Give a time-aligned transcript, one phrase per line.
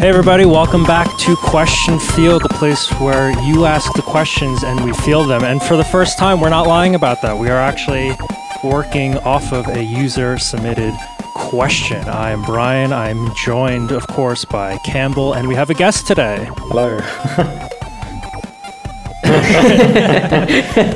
[0.00, 4.82] Hey, everybody, welcome back to Question Field, the place where you ask the questions and
[4.82, 5.44] we field them.
[5.44, 7.36] And for the first time, we're not lying about that.
[7.36, 8.16] We are actually
[8.64, 10.94] working off of a user submitted
[11.34, 12.02] question.
[12.08, 12.94] I am Brian.
[12.94, 16.48] I'm joined, of course, by Campbell, and we have a guest today.
[16.56, 16.96] Hello.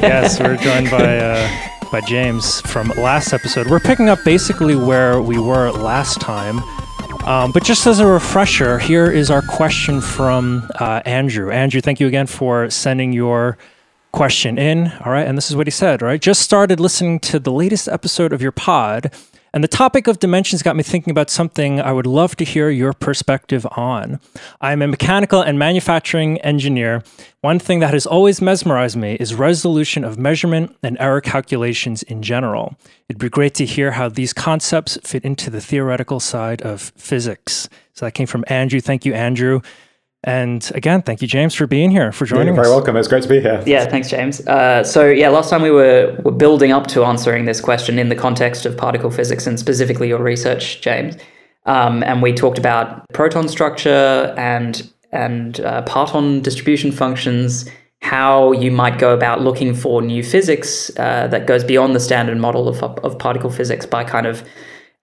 [0.01, 1.19] yes, we're joined by.
[1.19, 3.69] Uh, by James from last episode.
[3.69, 6.61] We're picking up basically where we were last time.
[7.27, 11.51] Um, but just as a refresher, here is our question from uh, Andrew.
[11.51, 13.57] Andrew, thank you again for sending your
[14.13, 14.93] question in.
[15.05, 15.27] All right.
[15.27, 16.21] And this is what he said, right?
[16.21, 19.11] Just started listening to the latest episode of your pod
[19.55, 22.71] and the topic of dimensions got me thinking about something I would love to hear
[22.71, 24.19] your perspective on.
[24.61, 27.05] I'm a mechanical and manufacturing engineer.
[27.41, 32.21] One thing that has always mesmerized me is resolution of measurement and error calculations in
[32.21, 32.75] general.
[33.09, 37.69] It'd be great to hear how these concepts fit into the theoretical side of physics.
[37.93, 38.81] So that came from Andrew.
[38.81, 39.61] Thank you, Andrew.
[40.27, 42.73] And again, thank you, James, for being here, for joining You're very us.
[42.73, 42.97] welcome.
[42.97, 43.63] It's great to be here.
[43.67, 44.41] Yeah, thanks, James.
[44.47, 48.09] Uh, so, yeah, last time we were, were building up to answering this question in
[48.09, 51.17] the context of particle physics and specifically your research, James.
[51.67, 57.71] Um, and we talked about proton structure and and uh, parton distribution functions,
[58.03, 62.37] how you might go about looking for new physics uh, that goes beyond the standard
[62.37, 64.43] model of, of particle physics by kind of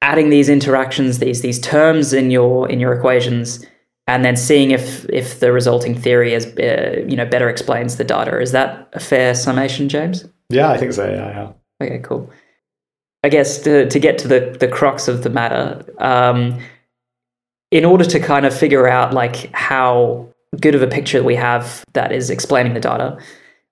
[0.01, 3.65] adding these interactions, these these terms in your in your equations
[4.11, 8.03] and then seeing if if the resulting theory is uh, you know better explains the
[8.03, 8.39] data.
[8.39, 10.25] Is that a fair summation, James?
[10.49, 11.09] Yeah, I think so.
[11.09, 11.51] Yeah, yeah.
[11.85, 12.29] Okay, cool.
[13.23, 16.59] I guess to to get to the the crux of the matter, um,
[17.71, 20.27] in order to kind of figure out like how
[20.59, 23.17] good of a picture we have that is explaining the data,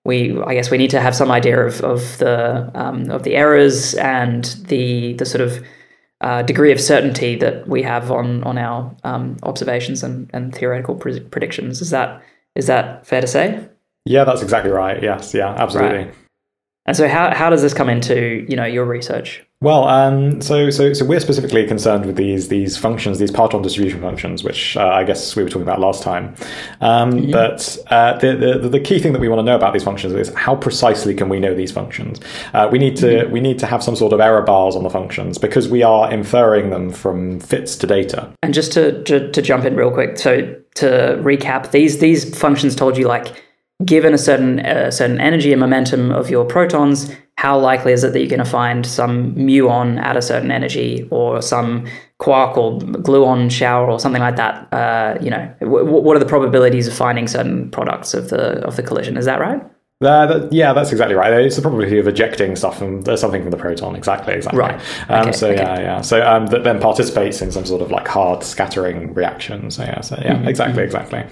[0.06, 3.34] we I guess we need to have some idea of of the um, of the
[3.36, 5.62] errors and the the sort of
[6.20, 10.94] uh, degree of certainty that we have on on our um, observations and, and theoretical
[10.94, 11.80] pre- predictions.
[11.80, 12.22] Is that
[12.54, 13.68] is that fair to say?
[14.04, 15.02] Yeah, that's exactly right.
[15.02, 15.98] Yes, yeah, absolutely.
[15.98, 16.14] Right.
[16.86, 19.44] And so, how how does this come into you know your research?
[19.62, 24.00] Well, um, so so so we're specifically concerned with these these functions, these parton distribution
[24.00, 26.34] functions, which uh, I guess we were talking about last time.
[26.80, 27.30] Um, mm-hmm.
[27.30, 30.14] But uh, the, the, the key thing that we want to know about these functions
[30.14, 32.20] is how precisely can we know these functions?
[32.54, 33.32] Uh, we need to mm-hmm.
[33.32, 36.10] we need to have some sort of error bars on the functions because we are
[36.10, 38.32] inferring them from fits to data.
[38.42, 40.86] And just to to, to jump in real quick, so to
[41.20, 43.26] recap, these these functions told you like
[43.84, 47.10] given a certain a certain energy and momentum of your protons
[47.40, 51.08] how likely is it that you're going to find some muon at a certain energy
[51.10, 51.86] or some
[52.18, 54.70] quark or gluon shower or something like that?
[54.74, 58.76] Uh, you know, w- what are the probabilities of finding certain products of the of
[58.76, 59.16] the collision?
[59.16, 59.62] Is that right?
[60.02, 61.32] Uh, that, yeah, that's exactly right.
[61.32, 63.96] It's the probability of ejecting stuff from uh, something from the proton.
[63.96, 64.60] Exactly, exactly.
[64.60, 64.78] Right.
[65.08, 65.62] Um, okay, so okay.
[65.62, 66.00] yeah, yeah.
[66.02, 69.70] So um, that then participates in some sort of like hard scattering reaction.
[69.70, 70.48] So yeah, so yeah, mm-hmm.
[70.48, 71.24] exactly, exactly.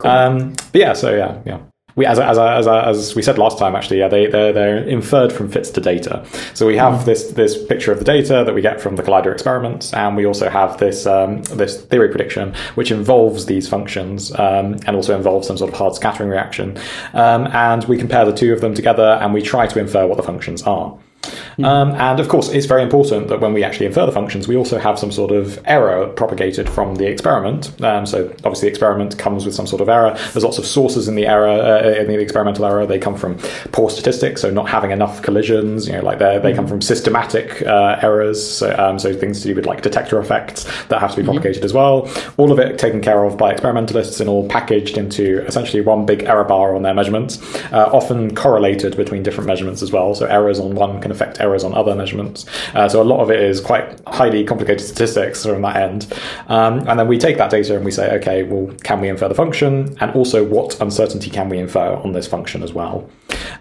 [0.00, 0.10] Cool.
[0.10, 1.60] Um, but yeah, so yeah, yeah
[1.96, 5.32] we, as, as, as, as we said last time, actually, yeah, they, they're, they're inferred
[5.32, 6.24] from fits to data.
[6.52, 7.04] So we have mm.
[7.06, 10.26] this, this picture of the data that we get from the collider experiments, and we
[10.26, 15.46] also have this, um, this theory prediction, which involves these functions um, and also involves
[15.46, 16.78] some sort of hard scattering reaction.
[17.14, 20.18] Um, and we compare the two of them together and we try to infer what
[20.18, 20.98] the functions are.
[21.28, 21.64] Mm-hmm.
[21.64, 24.56] Um, and of course, it's very important that when we actually infer the functions, we
[24.56, 27.80] also have some sort of error propagated from the experiment.
[27.82, 30.14] Um, so obviously, the experiment comes with some sort of error.
[30.32, 32.86] There's lots of sources in the error, uh, in the experimental error.
[32.86, 33.38] They come from
[33.72, 35.86] poor statistics, so not having enough collisions.
[35.86, 36.56] You know, like they they mm-hmm.
[36.56, 38.56] come from systematic uh, errors.
[38.56, 41.32] So, um, so, things to do with like detector effects that have to be mm-hmm.
[41.32, 41.64] propagated mm-hmm.
[41.64, 42.10] as well.
[42.36, 46.24] All of it taken care of by experimentalists and all packaged into essentially one big
[46.24, 47.38] error bar on their measurements,
[47.72, 50.14] uh, often correlated between different measurements as well.
[50.14, 52.46] So errors on one can affect errors on other measurements.
[52.74, 56.12] Uh, so a lot of it is quite highly complicated statistics from that end.
[56.48, 59.28] Um, and then we take that data and we say, okay, well, can we infer
[59.28, 59.96] the function?
[60.00, 63.08] And also, what uncertainty can we infer on this function as well?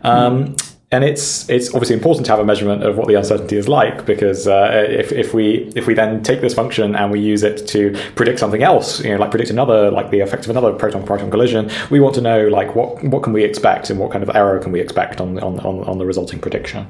[0.04, 3.58] Um, mm and it's it's obviously important to have a measurement of what the uncertainty
[3.58, 7.20] is like because uh, if, if we if we then take this function and we
[7.20, 10.52] use it to predict something else, you know, like predict another like the effect of
[10.52, 14.10] another proton-proton collision, we want to know like what what can we expect and what
[14.10, 16.88] kind of error can we expect on on, on, on the resulting prediction.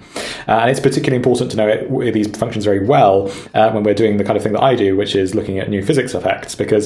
[0.48, 3.96] Uh, and it's particularly important to know it, these functions very well uh, when we're
[3.96, 6.54] doing the kind of thing that I do, which is looking at new physics effects,
[6.54, 6.86] because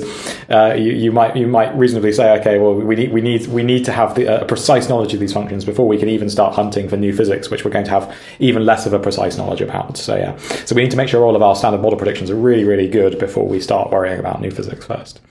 [0.50, 3.64] uh, you, you might you might reasonably say, okay, well we need we need we
[3.64, 6.54] need to have the, a precise knowledge of these functions before we can even start
[6.54, 9.38] hunting for new new physics, which we're going to have even less of a precise
[9.38, 9.98] knowledge about.
[9.98, 12.36] So yeah, so we need to make sure all of our standard model predictions are
[12.36, 15.22] really, really good before we start worrying about new physics first.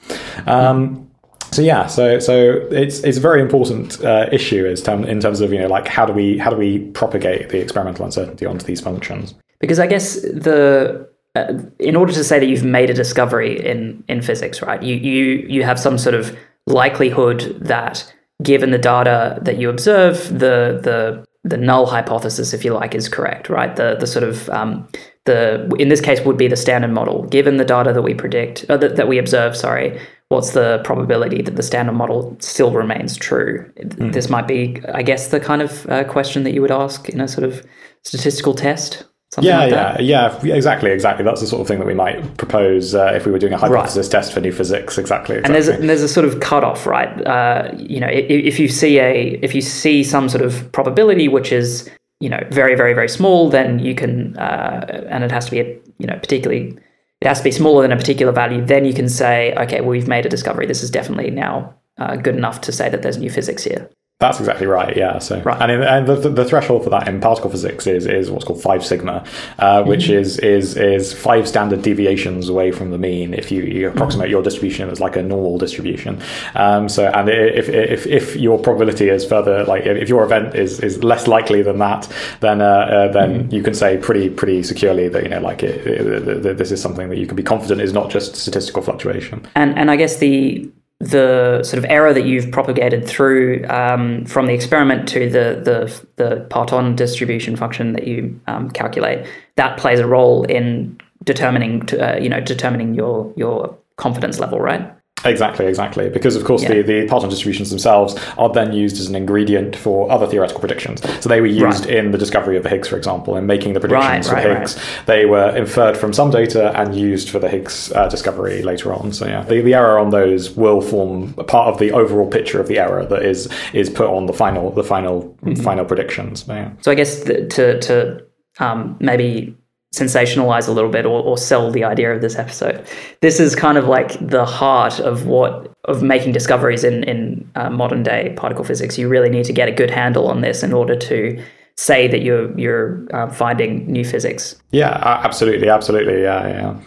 [0.47, 1.09] Um,
[1.51, 5.41] so yeah, so so it's it's a very important uh, issue is term, in terms
[5.41, 8.67] of you know like how do we how do we propagate the experimental uncertainty onto
[8.67, 9.35] these functions?
[9.59, 14.05] Because I guess the uh, in order to say that you've made a discovery in
[14.09, 14.83] in physics, right?
[14.83, 16.37] You you you have some sort of
[16.67, 22.73] likelihood that given the data that you observe, the the the null hypothesis, if you
[22.75, 23.75] like, is correct, right?
[23.77, 24.89] The the sort of um,
[25.25, 27.25] the in this case would be the standard model.
[27.25, 31.43] Given the data that we predict uh, that, that we observe, sorry, what's the probability
[31.43, 33.71] that the standard model still remains true?
[33.79, 34.13] Mm.
[34.13, 37.21] This might be, I guess, the kind of uh, question that you would ask in
[37.21, 37.65] a sort of
[38.03, 39.05] statistical test.
[39.31, 41.23] Something yeah, like yeah, yeah, exactly, exactly.
[41.23, 43.59] That's the sort of thing that we might propose uh, if we were doing a
[43.59, 44.11] hypothesis right.
[44.11, 44.97] test for new physics.
[44.97, 45.45] Exactly, exactly.
[45.45, 47.27] And there's a, and there's a sort of cutoff, right?
[47.27, 51.29] Uh, you know, if, if you see a if you see some sort of probability
[51.29, 51.91] which is
[52.21, 55.61] you know very very very small, then you can uh, and it has to be
[55.61, 56.79] a, you know particularly
[57.21, 58.65] it has to be smaller than a particular value.
[58.65, 60.65] Then you can say, okay, well we've made a discovery.
[60.65, 63.91] This is definitely now uh, good enough to say that there's new physics here.
[64.21, 64.97] That's exactly right.
[64.97, 65.21] Yeah.
[65.21, 65.63] So, right.
[65.63, 68.61] and, in, and the, the, threshold for that in particle physics is, is what's called
[68.61, 69.25] five sigma,
[69.61, 70.15] uh, which mm-hmm.
[70.15, 73.33] is is is five standard deviations away from the mean.
[73.33, 74.33] If you, you approximate mm-hmm.
[74.33, 76.21] your distribution as like a normal distribution,
[76.57, 80.81] um, so and if, if if your probability is further like if your event is
[80.81, 83.55] is less likely than that, then uh, uh, then mm-hmm.
[83.55, 86.83] you can say pretty pretty securely that you know like it, it, it, this is
[86.83, 89.47] something that you can be confident is not just statistical fluctuation.
[89.55, 90.69] And and I guess the
[91.01, 96.07] the sort of error that you've propagated through um, from the experiment to the the,
[96.17, 102.17] the parton distribution function that you um, calculate that plays a role in determining to,
[102.17, 104.93] uh, you know determining your your confidence level right
[105.25, 106.09] Exactly, exactly.
[106.09, 106.75] Because of course yeah.
[106.75, 111.03] the, the parton distributions themselves are then used as an ingredient for other theoretical predictions.
[111.21, 111.95] So they were used right.
[111.95, 114.59] in the discovery of the Higgs, for example, in making the predictions right, for right,
[114.59, 114.81] Higgs.
[115.07, 119.13] They were inferred from some data and used for the Higgs uh, discovery later on.
[119.13, 122.61] So yeah, the, the error on those will form a part of the overall picture
[122.61, 125.63] of the error that is is put on the final the final mm-hmm.
[125.63, 126.45] final predictions.
[126.47, 126.73] Yeah.
[126.81, 128.25] So I guess the, to to
[128.61, 129.57] um, maybe
[129.95, 132.87] sensationalize a little bit or, or sell the idea of this episode.
[133.21, 137.71] This is kind of like the heart of what of making discoveries in in uh,
[137.71, 138.99] modern day particle physics.
[138.99, 141.43] You really need to get a good handle on this in order to
[141.77, 144.57] say that you're you're uh, finding new physics.
[144.73, 144.91] Yeah,
[145.25, 146.23] absolutely, absolutely.
[146.23, 146.81] Yeah, yeah.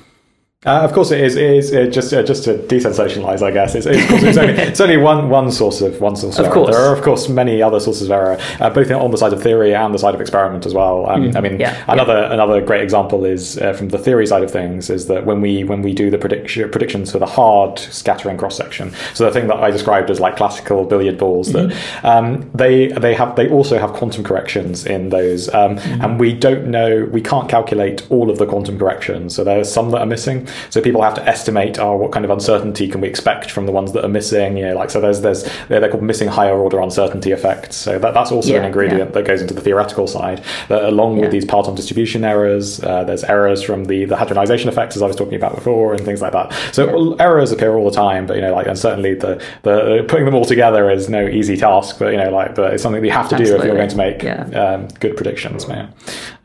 [0.64, 1.36] Uh, of course, it is.
[1.36, 3.74] It is just uh, just to desensationalize, I guess.
[3.74, 6.54] It's, it's, it's, only, it's, only, one one source of one source of, of error.
[6.54, 6.76] Course.
[6.76, 9.42] There are, of course, many other sources of error, uh, both on the side of
[9.42, 11.10] theory and the side of experiment as well.
[11.10, 12.34] Um, mm, I mean, yeah, another yeah.
[12.34, 15.64] another great example is uh, from the theory side of things is that when we
[15.64, 19.48] when we do the prediction predictions for the hard scattering cross section, so the thing
[19.48, 21.70] that I described as like classical billiard balls, mm-hmm.
[21.70, 26.02] that um, they they have they also have quantum corrections in those, um, mm-hmm.
[26.04, 29.34] and we don't know we can't calculate all of the quantum corrections.
[29.34, 30.48] So there are some that are missing.
[30.70, 33.72] So people have to estimate, oh, what kind of uncertainty can we expect from the
[33.72, 34.58] ones that are missing?
[34.58, 37.76] You know, like so there's there's they're, called missing higher order uncertainty effects.
[37.76, 39.14] So that, that's also yeah, an ingredient yeah.
[39.14, 40.44] that goes into the theoretical side.
[40.70, 41.24] That along yeah.
[41.24, 45.08] with these parton distribution errors, uh, there's errors from the the hadronization effects as I
[45.08, 46.54] was talking about before and things like that.
[46.74, 50.26] So errors appear all the time, but you know, like and certainly the the putting
[50.26, 51.98] them all together is no easy task.
[52.00, 53.58] But you know, like but it's something that you have to Absolutely.
[53.58, 55.94] do if you're going to make um, good predictions, man.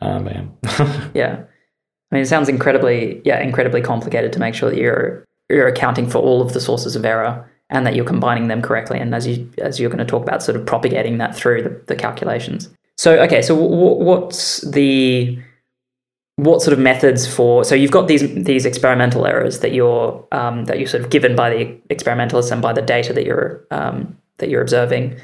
[0.01, 0.57] Um, man.
[1.13, 1.43] yeah.
[2.11, 6.09] I mean, it sounds incredibly, yeah, incredibly complicated to make sure that you're you're accounting
[6.09, 8.99] for all of the sources of error and that you're combining them correctly.
[8.99, 11.81] And as you as you're going to talk about, sort of propagating that through the,
[11.87, 12.69] the calculations.
[12.97, 15.39] So, okay, so w- what's the
[16.37, 17.63] what sort of methods for?
[17.63, 21.35] So you've got these these experimental errors that you're um, that you're sort of given
[21.35, 25.19] by the experimentalists and by the data that you're um, that you're observing.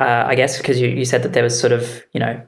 [0.00, 2.40] Uh, I guess because you, you said that there was sort of you know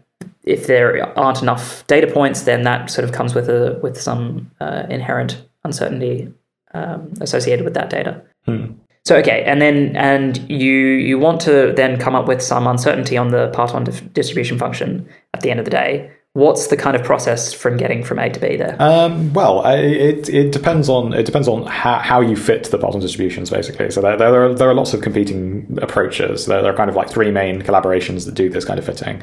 [0.44, 4.50] if there aren't enough data points, then that sort of comes with a with some
[4.60, 6.32] uh, inherent uncertainty
[6.74, 8.22] um, associated with that data.
[8.46, 8.72] Hmm.
[9.04, 13.16] So okay, and then and you you want to then come up with some uncertainty
[13.16, 17.02] on the parton distribution function at the end of the day what's the kind of
[17.02, 18.76] process from getting from A to B there?
[18.78, 23.00] Um, well, it, it depends on it depends on how, how you fit the parton
[23.00, 23.90] distributions basically.
[23.90, 26.46] So there, there, are, there are lots of competing approaches.
[26.46, 29.20] There, there, are kind of like three main collaborations that do this kind of fitting.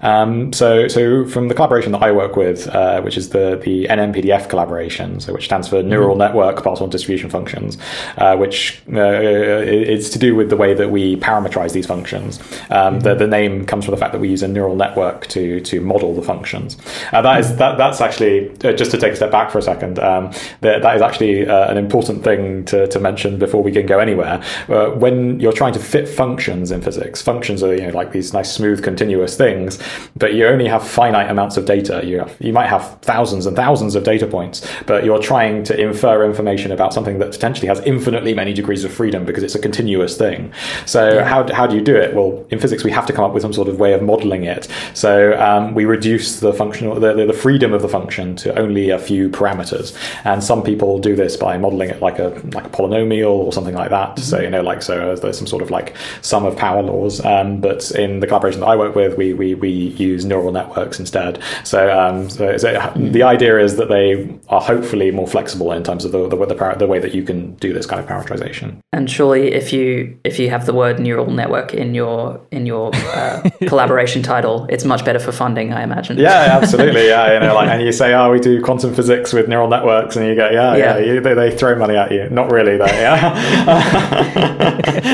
[0.00, 3.84] Um, so so from the collaboration that I work with, uh, which is the the
[3.84, 6.18] NNPDF collaboration, so which stands for Neural mm-hmm.
[6.18, 7.78] Network Parton Distribution Functions,
[8.16, 12.40] uh, which uh, it's to do with the way that we parameterize these functions.
[12.70, 12.98] Um, mm-hmm.
[13.00, 15.80] the, the name comes from the fact that we use a neural network to to
[15.80, 16.76] model the function functions.
[17.12, 19.62] Uh, that is that that's actually uh, just to take a step back for a
[19.62, 19.98] second.
[19.98, 23.86] Um, that, that is actually uh, an important thing to, to mention before we can
[23.86, 24.42] go anywhere.
[24.68, 28.32] Uh, when you're trying to fit functions in physics, functions are you know like these
[28.32, 29.78] nice smooth continuous things,
[30.16, 32.02] but you only have finite amounts of data.
[32.04, 35.78] You have, you might have thousands and thousands of data points, but you're trying to
[35.78, 39.58] infer information about something that potentially has infinitely many degrees of freedom because it's a
[39.58, 40.52] continuous thing.
[40.86, 41.24] So yeah.
[41.24, 42.14] how how do you do it?
[42.14, 44.44] Well, in physics we have to come up with some sort of way of modeling
[44.44, 44.68] it.
[44.94, 48.90] So um, we reduce reduce the functional the, the freedom of the function to only
[48.90, 49.96] a few parameters.
[50.24, 53.74] And some people do this by modeling it like a like a polynomial or something
[53.74, 54.10] like that.
[54.10, 54.22] Mm-hmm.
[54.22, 57.24] So you know, like so there's some sort of like sum of power laws.
[57.24, 60.98] Um, but in the collaboration that I work with, we we, we use neural networks
[60.98, 61.40] instead.
[61.64, 63.12] So, um, so, so mm-hmm.
[63.12, 66.74] the idea is that they are hopefully more flexible in terms of the the, the,
[66.78, 68.78] the way that you can do this kind of parameterization.
[68.92, 72.90] And surely, if you if you have the word neural network in your in your
[72.94, 76.18] uh, collaboration title, it's much better for funding, I imagine.
[76.18, 76.27] Yeah,
[76.62, 77.08] absolutely.
[77.08, 80.16] Yeah, you know, like, and you say, oh, we do quantum physics with neural networks,
[80.16, 82.28] and you go, yeah, yeah, yeah you, they, they, throw money at you.
[82.30, 82.86] Not really, though.
[82.86, 83.34] Yeah.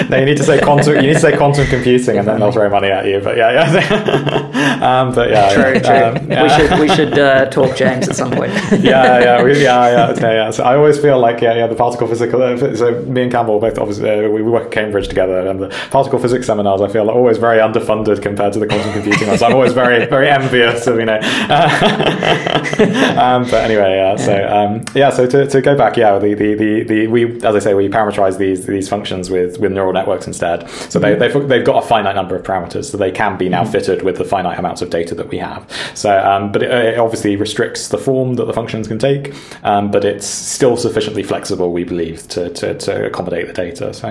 [0.11, 0.97] no, you need to say quantum.
[0.97, 3.21] You need to say quantum computing, and then they'll throw money at you.
[3.21, 4.81] But yeah, yeah.
[5.01, 5.95] um, but yeah, true, true.
[5.95, 6.43] Um, yeah.
[6.43, 8.53] We should we should uh, talk James at some point.
[8.73, 10.51] yeah, yeah, we, yeah, yeah, yeah.
[10.51, 12.43] So I always feel like yeah, yeah, the particle physical.
[12.43, 15.69] Uh, so me and Campbell both obviously uh, we work at Cambridge together, and the
[15.91, 19.43] particle physics seminars I feel are always very underfunded compared to the quantum computing ones.
[19.43, 21.19] I'm always very very envious of you know.
[23.21, 24.17] um, but anyway, yeah.
[24.17, 25.11] So um, yeah.
[25.11, 26.19] So to, to go back, yeah.
[26.19, 29.73] The, the, the, the we as I say we parameterize these these functions with with
[29.73, 30.69] neural networks instead.
[30.71, 31.39] So they mm-hmm.
[31.39, 33.73] they've, they've got a finite number of parameters, so they can be now mm-hmm.
[33.73, 35.71] fitted with the finite amounts of data that we have.
[35.95, 39.35] So um, but it, it, obviously restricts the form that the functions can take,
[39.65, 43.93] um, but it's still sufficiently flexible, we believe, to to, to accommodate the data.
[43.93, 44.09] So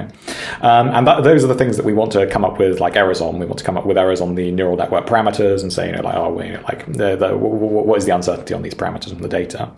[0.62, 2.96] um, and that, those are the things that we want to come up with like
[2.96, 3.40] errors on.
[3.40, 5.96] We want to come up with errors on the neural network parameters and say, you
[5.96, 9.22] know, like, oh, we, like, the, the, what is the uncertainty on these parameters from
[9.22, 9.72] the data?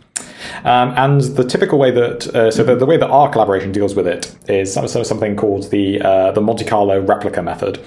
[0.64, 3.96] Um, and the typical way that, uh, so the, the, way that our collaboration deals
[3.96, 7.84] with it is something called the uh, the Monte Carlo replica method.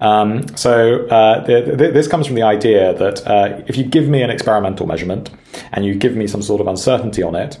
[0.00, 4.08] Um, so uh, the, the, this comes from the idea that uh, if you give
[4.08, 5.30] me an experimental measurement
[5.72, 7.58] and you give me some sort of uncertainty on it,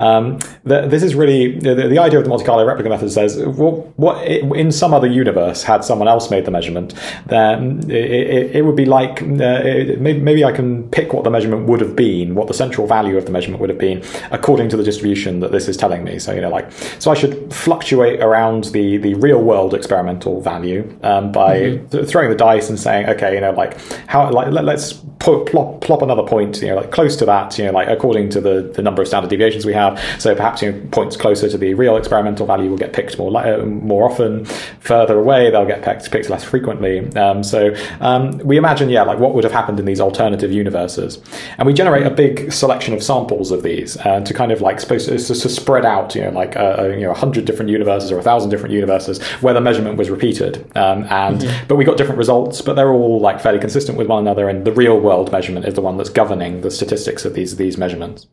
[0.00, 3.36] um, the, this is really the, the, idea of the Monte Carlo replica method says
[3.36, 6.94] well, what in some other universe had someone else made the measurement,
[7.26, 11.30] then it, it, it would be like uh, it, maybe I can pick what the
[11.30, 14.68] measurement would have been, what the central value of the measurement would have been, according
[14.70, 16.18] to the distribution that this is telling me.
[16.18, 20.96] So you know, like so I should fluctuate around the the real world experimental value
[21.02, 21.88] um, by mm-hmm.
[21.88, 25.80] th- throwing the dice and saying, okay, you know, like how like let, us plop,
[25.80, 28.72] plop another point, you know, like close to that, you know, like according to the
[28.74, 29.98] the number of standard deviations we have.
[30.18, 33.36] So perhaps you know, points closer to the real experimental value will get picked more
[33.36, 34.44] uh, more often.
[34.80, 37.10] Further away, they'll get picked, picked less frequently.
[37.14, 41.20] Um, so um, we imagine, yeah, like what would have happened in these alternative universes,
[41.58, 44.80] and we generate a big selection of samples of these uh, to kind of like
[44.80, 47.70] supposed to, to spread out, you know, like uh, uh you know, a hundred different
[47.70, 51.66] universes or a thousand different universes where the measurement was repeated, um, and mm-hmm.
[51.68, 54.64] but we got different results, but they're all like fairly consistent with one another, and
[54.64, 58.26] the real world measurement is the one that's governing the statistics of these these measurements.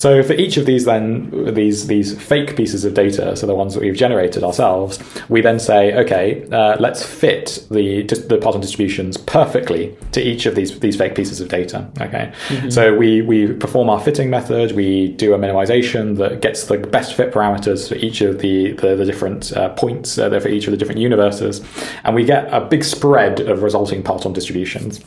[0.00, 3.74] So for each of these then these these fake pieces of data, so the ones
[3.74, 9.18] that we've generated ourselves, we then say, okay, uh, let's fit the the Parton distributions
[9.18, 11.86] perfectly to each of these these fake pieces of data.
[12.00, 12.70] Okay, mm-hmm.
[12.70, 17.12] so we we perform our fitting method, we do a minimization that gets the best
[17.12, 20.70] fit parameters for each of the the, the different uh, points uh, for each of
[20.70, 21.60] the different universes,
[22.04, 24.98] and we get a big spread of resulting Parton distributions.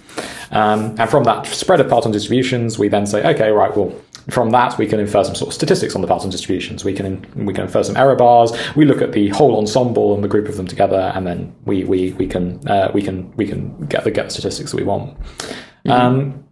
[0.52, 3.92] Um, and from that spread of Parton distributions, we then say, okay, right, well
[4.30, 6.84] from that, we can infer some sort of statistics on the Parton distributions.
[6.84, 8.52] We can we can infer some error bars.
[8.76, 11.84] We look at the whole ensemble and the group of them together, and then we
[11.84, 14.84] we we can uh, we can we can get the get the statistics that we
[14.84, 15.20] want.
[15.86, 15.92] Mm-hmm.
[15.92, 16.43] Um,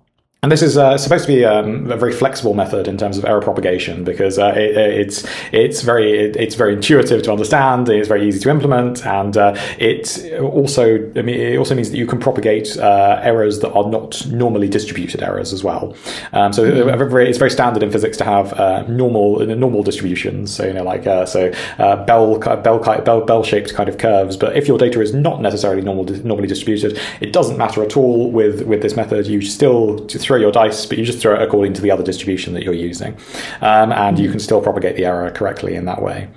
[0.43, 3.25] and this is uh, supposed to be um, a very flexible method in terms of
[3.25, 7.87] error propagation because uh, it, it's it's very it's very intuitive to understand.
[7.87, 11.97] It's very easy to implement, and uh, it also I mean it also means that
[11.97, 15.95] you can propagate uh, errors that are not normally distributed errors as well.
[16.33, 17.17] Um, so mm-hmm.
[17.19, 20.51] it's very standard in physics to have uh, normal normal distributions.
[20.51, 24.37] So you know like uh, so bell bell bell bell shaped kind of curves.
[24.37, 28.31] But if your data is not necessarily normal normally distributed, it doesn't matter at all
[28.31, 29.27] with with this method.
[29.27, 32.53] You still throw your dice, but you just throw it according to the other distribution
[32.53, 33.17] that you're using,
[33.59, 36.29] um, and you can still propagate the error correctly in that way.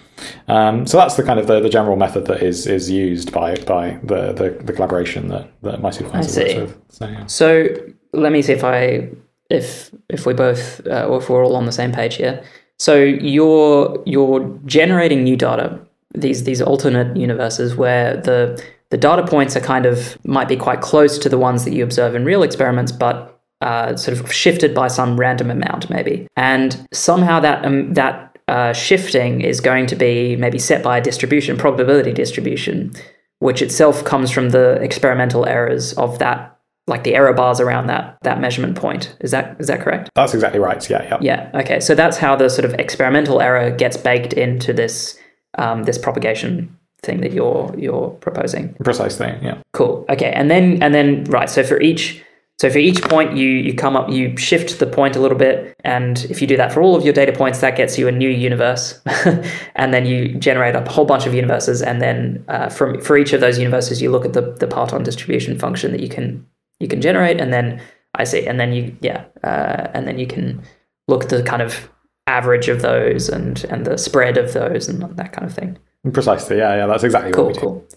[0.48, 3.54] Um, so that's the kind of the, the general method that is is used by
[3.66, 6.80] by the the, the collaboration that that my supervisor works with.
[6.88, 7.26] So, yeah.
[7.26, 7.66] so
[8.12, 9.10] let me see if I
[9.48, 12.42] if if we both uh, or if we're all on the same page here.
[12.80, 15.78] So you're you're generating new data,
[16.14, 18.60] these these alternate universes where the
[18.90, 21.84] the data points are kind of might be quite close to the ones that you
[21.84, 26.26] observe in real experiments, but uh, sort of shifted by some random amount, maybe.
[26.36, 31.00] And somehow that um, that uh, shifting is going to be maybe set by a
[31.00, 32.92] distribution, probability distribution,
[33.38, 38.18] which itself comes from the experimental errors of that, like the error bars around that
[38.22, 39.16] that measurement point.
[39.20, 40.10] Is that is that correct?
[40.14, 40.88] That's exactly right.
[40.90, 41.02] Yeah.
[41.04, 41.18] Yeah.
[41.20, 41.60] Yeah.
[41.60, 41.80] Okay.
[41.80, 45.18] So that's how the sort of experimental error gets baked into this
[45.56, 48.74] um, this propagation thing that you're you're proposing.
[48.84, 49.38] Precisely.
[49.40, 49.58] Yeah.
[49.72, 50.04] Cool.
[50.10, 50.32] Okay.
[50.32, 51.48] And then and then right.
[51.48, 52.22] So for each
[52.60, 55.74] So for each point, you you come up, you shift the point a little bit,
[55.82, 58.12] and if you do that for all of your data points, that gets you a
[58.12, 59.00] new universe,
[59.74, 63.32] and then you generate a whole bunch of universes, and then uh, from for each
[63.32, 66.46] of those universes, you look at the the parton distribution function that you can
[66.78, 67.82] you can generate, and then
[68.14, 70.62] I see, and then you yeah, uh, and then you can
[71.08, 71.90] look at the kind of
[72.28, 75.76] average of those and and the spread of those and that kind of thing.
[76.12, 77.60] Precisely, yeah, yeah, that's exactly Cool, what we do.
[77.60, 77.88] cool.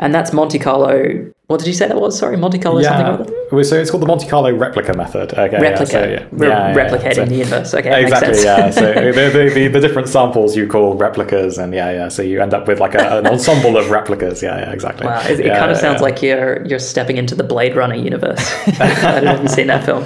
[0.00, 1.30] And that's Monte Carlo.
[1.48, 2.16] What did you say that was?
[2.18, 3.34] Sorry, Monte Carlo something Yeah, or other?
[3.52, 5.32] well, so it's called the Monte Carlo replica method.
[5.32, 5.86] Okay, yeah, Replica.
[5.86, 6.26] so, yeah.
[6.30, 6.74] Re- Yeah, yeah, yeah.
[6.74, 7.74] replicating So- the universe.
[7.74, 8.70] Okay, exactly, yeah.
[8.70, 12.08] So the, the, the, different samples you call replicas, and yeah, yeah.
[12.08, 14.42] So you end up with like a, an ensemble of replicas.
[14.42, 15.06] Yeah, yeah, exactly.
[15.06, 16.02] Wow, it, it kind of sounds yeah.
[16.02, 18.40] like you're you're stepping into the Blade Runner universe.
[18.80, 20.04] I don't know if you've seen that film.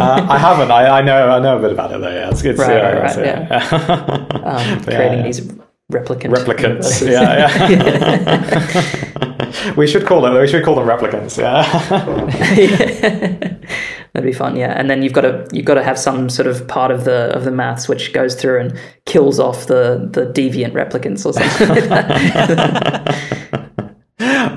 [0.00, 0.70] Uh, I haven't.
[0.70, 1.28] I, I know.
[1.28, 2.08] I know a bit about it though.
[2.14, 4.28] Yeah, it's, it's Right, yeah, right, right, yeah.
[4.44, 5.22] Um, Yeah, creating yeah.
[5.24, 5.58] these
[5.92, 7.00] replicant replicants.
[7.10, 7.48] Yeah,
[9.48, 9.74] yeah.
[9.76, 10.34] we should call them.
[10.34, 11.38] We should call them replicants.
[11.38, 11.62] Yeah.
[14.12, 14.72] That'd be fun, yeah.
[14.76, 17.30] And then you've got to you've got to have some sort of part of the
[17.34, 21.68] of the maths which goes through and kills off the the deviant replicants or something
[21.68, 23.48] like that.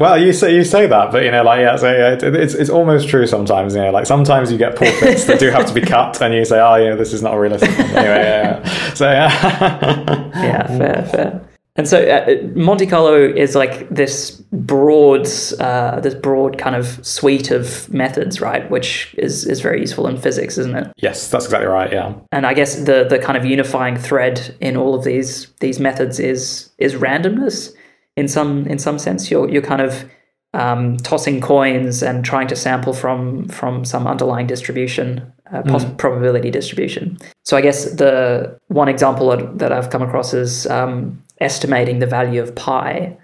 [0.02, 2.54] well, you say you say that, but you know, like yeah, so yeah, it, it's
[2.54, 3.76] it's almost true sometimes.
[3.76, 6.44] You know, like sometimes you get portraits that do have to be cut, and you
[6.44, 7.70] say, oh, yeah, this is not a realistic.
[7.70, 7.88] One.
[7.88, 8.94] Anyway, yeah, yeah.
[8.94, 10.30] So yeah.
[10.44, 11.48] yeah, fair, fair.
[11.78, 15.26] And so uh, Monte Carlo is like this broad,
[15.60, 18.70] uh, this broad kind of suite of methods, right?
[18.70, 20.92] Which is is very useful in physics, isn't it?
[20.98, 21.92] yes, that's exactly right.
[21.92, 22.14] Yeah.
[22.32, 26.20] And I guess the the kind of unifying thread in all of these these methods
[26.20, 27.74] is is randomness
[28.16, 29.32] in some in some sense.
[29.32, 30.06] You're you're kind of
[30.54, 36.52] um, tossing coins and trying to sample from from some underlying distribution, uh, pos- probability
[36.52, 37.18] distribution.
[37.46, 42.08] So I guess the one example that, that I've come across is um, estimating the
[42.08, 43.18] value of pi.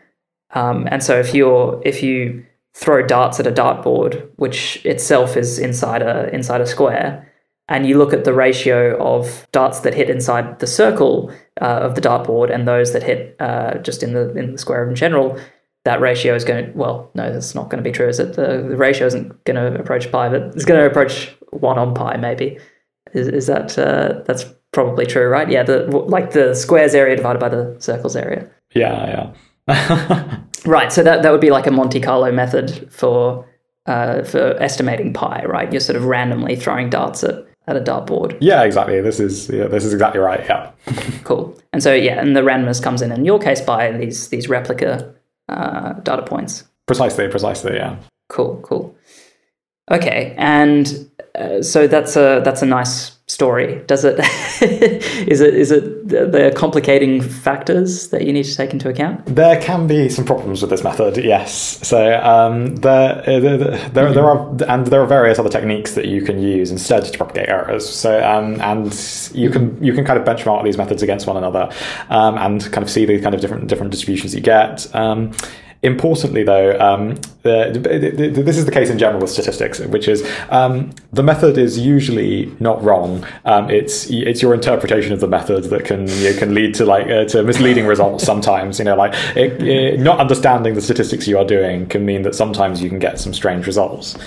[0.52, 5.60] Um, and so if you're if you throw darts at a dartboard, which itself is
[5.60, 7.30] inside a inside a square,
[7.70, 11.32] and you look at the ratio of darts that hit inside the circle
[11.62, 14.88] uh, of the dartboard and those that hit uh, just in the in the square
[14.88, 15.40] in general,
[15.86, 18.34] that ratio is going to well, no, that's not going to be true, is it?
[18.34, 21.94] The, the ratio isn't going to approach pi, but it's going to approach one on
[21.94, 22.58] pi, maybe.
[23.14, 25.50] Is, is that uh, that's probably true, right?
[25.50, 28.50] Yeah, the like the squares area divided by the circles area.
[28.74, 29.34] Yeah,
[29.68, 30.40] yeah.
[30.68, 30.92] Right.
[30.92, 33.48] So that, that would be like a Monte Carlo method for
[33.86, 35.72] uh, for estimating pi, right?
[35.72, 38.38] You're sort of randomly throwing darts at, at a dartboard.
[38.40, 39.02] yeah, exactly.
[39.02, 40.44] This is yeah, this is exactly right.
[40.46, 40.72] Yeah.
[41.24, 41.58] Cool.
[41.74, 45.14] And so yeah, and the randomness comes in in your case by these these replica
[45.50, 46.64] uh, data points.
[46.86, 47.76] Precisely, precisely.
[47.76, 47.98] Yeah.
[48.30, 48.96] Cool, cool.
[49.92, 53.84] Okay, and uh, so that's a that's a nice story.
[53.88, 54.20] Does it
[55.28, 59.26] is it is it the, complicating factors that you need to take into account?
[59.26, 61.86] There can be some problems with this method, yes.
[61.86, 66.06] So um, there, uh, there, there, there are, and there are various other techniques that
[66.06, 67.88] you can use instead to propagate errors.
[67.88, 68.94] So um, and
[69.34, 71.70] you can you can kind of benchmark these methods against one another,
[72.10, 74.88] um, and kind of see the kind of different different distributions you get.
[75.84, 79.80] Um, Importantly, though, um, the, the, the, this is the case in general with statistics,
[79.80, 83.26] which is um, the method is usually not wrong.
[83.46, 86.86] Um, it's it's your interpretation of the method that can you know, can lead to
[86.86, 88.24] like uh, to misleading results.
[88.26, 92.24] Sometimes, you know, like it, it, not understanding the statistics you are doing can mean
[92.24, 94.18] that sometimes you can get some strange results.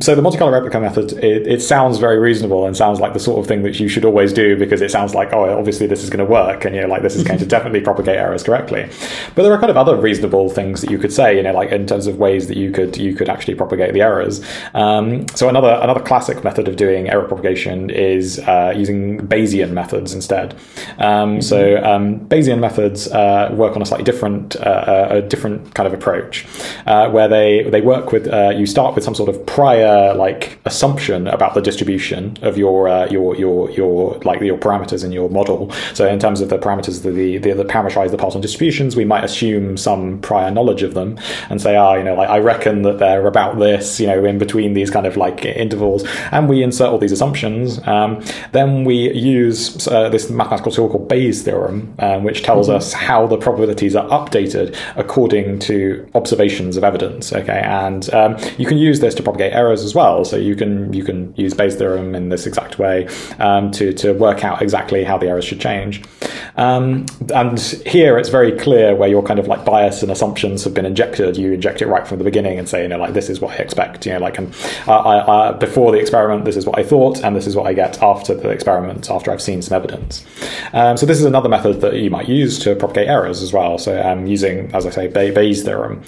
[0.00, 3.20] So the Monte Carlo replica method, it, it sounds very reasonable and sounds like the
[3.20, 6.02] sort of thing that you should always do because it sounds like, oh, obviously this
[6.02, 8.42] is going to work and you know, like this is going to definitely propagate errors
[8.42, 8.88] correctly.
[9.34, 11.72] But there are kind of other reasonable things that you could say, you know, like
[11.72, 14.42] in terms of ways that you could you could actually propagate the errors.
[14.72, 20.14] Um, so another another classic method of doing error propagation is uh, using Bayesian methods
[20.14, 20.56] instead.
[20.98, 25.86] Um, So um, Bayesian methods uh, work on a slightly different uh, a different kind
[25.86, 26.46] of approach,
[26.86, 29.81] uh, where they they work with uh, you start with some sort of prior
[30.16, 35.12] like assumption about the distribution of your uh, your your your like your parameters in
[35.12, 35.70] your model.
[35.94, 39.04] So in terms of the parameters that the the, the parameterize the Parton distributions, we
[39.04, 41.18] might assume some prior knowledge of them
[41.50, 44.38] and say, ah, you know, like I reckon that they're about this, you know, in
[44.38, 47.80] between these kind of like intervals, and we insert all these assumptions.
[47.86, 52.92] Um, then we use uh, this mathematical tool called Bayes' theorem, um, which tells us
[52.92, 57.32] how the probabilities are updated according to observations of evidence.
[57.32, 60.24] Okay, and um, you can use this to propagate errors as well.
[60.24, 63.08] So you can you can use Bayes' theorem in this exact way
[63.38, 66.02] um, to to work out exactly how the errors should change.
[66.56, 70.74] Um, and here it's very clear where your kind of like bias and assumptions have
[70.74, 71.36] been injected.
[71.36, 73.52] You inject it right from the beginning and say, you know, like this is what
[73.52, 74.04] I expect.
[74.06, 74.54] You know, like and
[74.86, 77.66] I, I, I, before the experiment, this is what I thought, and this is what
[77.66, 80.24] I get after the experiment, after I've seen some evidence.
[80.72, 83.78] Um, so this is another method that you might use to propagate errors as well.
[83.78, 86.02] So um, using, as I say, Bay- Bayes' theorem.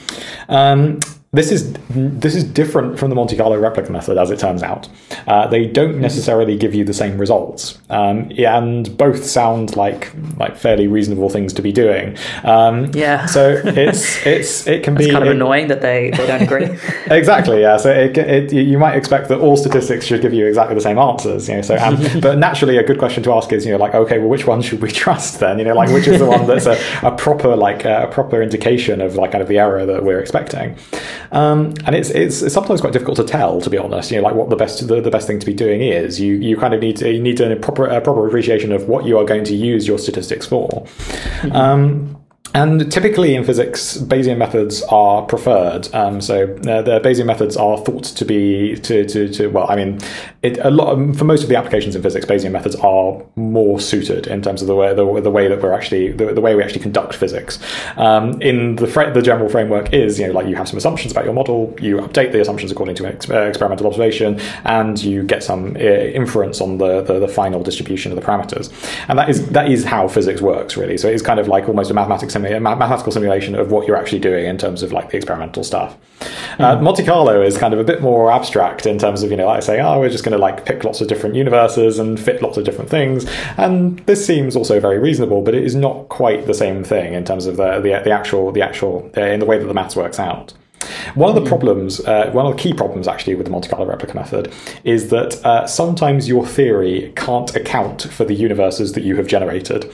[0.49, 1.01] Um,
[1.35, 4.89] this is this is different from the Monte Carlo replica method, as it turns out.
[5.27, 10.57] Uh, they don't necessarily give you the same results, um, and both sound like like
[10.57, 12.17] fairly reasonable things to be doing.
[12.45, 13.27] Um, Yeah.
[13.27, 16.65] So it's it's it can be Kind of it- annoying that they, they don't agree.
[17.11, 20.75] exactly yeah so it, it, you might expect that all statistics should give you exactly
[20.75, 23.65] the same answers you know so and, but naturally a good question to ask is
[23.67, 26.07] you know like okay well which one should we trust then you know like which
[26.09, 29.49] is the one that's a, a proper like a proper indication of like kind of
[29.49, 30.77] the error that we're expecting
[31.35, 34.23] um, and it's, it's it's sometimes quite difficult to tell to be honest you know
[34.23, 36.21] like what the best the, the best thing to be doing is.
[36.21, 39.05] You you kind of need to you need a proper a proper appreciation of what
[39.05, 40.87] you are going to use your statistics for.
[41.53, 42.14] Um,
[42.55, 45.93] and typically in physics, Bayesian methods are preferred.
[45.93, 49.75] Um, so uh, the Bayesian methods are thought to be to to, to well, I
[49.75, 49.99] mean,
[50.43, 53.81] it, a lot of, for most of the applications in physics, Bayesian methods are more
[53.81, 56.55] suited in terms of the way the, the way that we're actually the, the way
[56.55, 57.59] we actually conduct physics.
[57.97, 61.11] Um, in the fra- the general framework is you know like you have some assumptions
[61.11, 65.25] about your model, you update the assumptions according to ex- uh, experimental observation, and you
[65.25, 68.73] get some uh, inference on the, the the final distribution of the parameters.
[69.09, 70.97] And that is that is how physics works really.
[70.99, 73.97] So it is kind of like almost a mathematics a mathematical simulation of what you're
[73.97, 75.97] actually doing in terms of like the experimental stuff.
[76.59, 79.47] Uh, Monte Carlo is kind of a bit more abstract in terms of you know
[79.47, 82.43] like saying oh we're just going to like pick lots of different universes and fit
[82.43, 83.27] lots of different things,
[83.57, 87.25] and this seems also very reasonable, but it is not quite the same thing in
[87.25, 89.97] terms of the the, the actual the actual uh, in the way that the maths
[89.97, 90.55] works out.
[91.15, 93.87] One of the problems, uh, one of the key problems actually with the Monte Carlo
[93.87, 94.53] replica method
[94.85, 99.93] is that uh, sometimes your theory can't account for the universes that you have generated.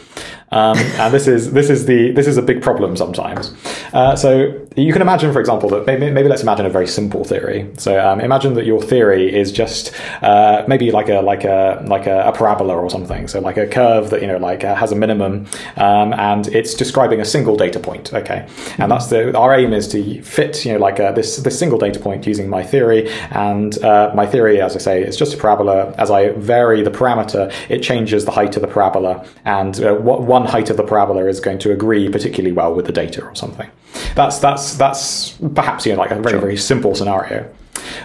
[0.53, 3.55] Um, and this is this is the this is a big problem sometimes.
[3.93, 7.25] Uh, so you can imagine, for example, that maybe, maybe let's imagine a very simple
[7.25, 7.69] theory.
[7.77, 12.07] So um, imagine that your theory is just uh, maybe like a like a like
[12.07, 13.29] a, a parabola or something.
[13.29, 16.75] So like a curve that you know like uh, has a minimum, um, and it's
[16.75, 18.13] describing a single data point.
[18.15, 21.59] Okay, and that's the our aim is to fit you know like uh, this this
[21.59, 25.35] single data point using my theory, and uh, my theory, as I say, is just
[25.35, 25.93] a parabola.
[25.99, 30.23] As I vary the parameter, it changes the height of the parabola, and uh, what
[30.23, 33.35] one height of the parabola is going to agree particularly well with the data or
[33.35, 33.71] something.
[34.15, 37.51] That's that's that's perhaps you know like a very very simple scenario.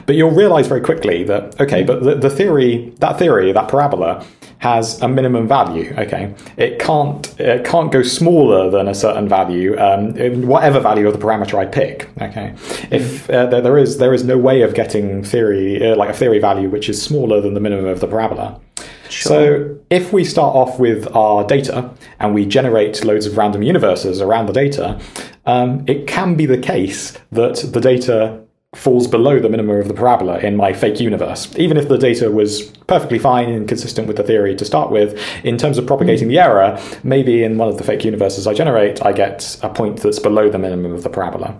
[0.06, 4.26] But you'll realize very quickly that okay, but the, the theory that theory that parabola
[4.60, 5.94] has a minimum value.
[5.98, 10.14] Okay, it can't it can't go smaller than a certain value, um,
[10.48, 12.10] whatever value of the parameter I pick.
[12.22, 12.54] Okay,
[12.92, 16.14] if uh, there, there is there is no way of getting theory uh, like a
[16.14, 18.60] theory value which is smaller than the minimum of the parabola.
[19.24, 24.22] So if we start off with our data and we generate loads of random universes
[24.22, 25.00] around the data,
[25.46, 28.42] um, it can be the case that the data
[28.76, 31.54] falls below the minimum of the parabola in my fake universe.
[31.58, 35.18] Even if the data was perfectly fine and consistent with the theory to start with,
[35.46, 39.04] in terms of propagating the error, maybe in one of the fake universes I generate,
[39.06, 41.58] I get a point that's below the minimum of the parabola.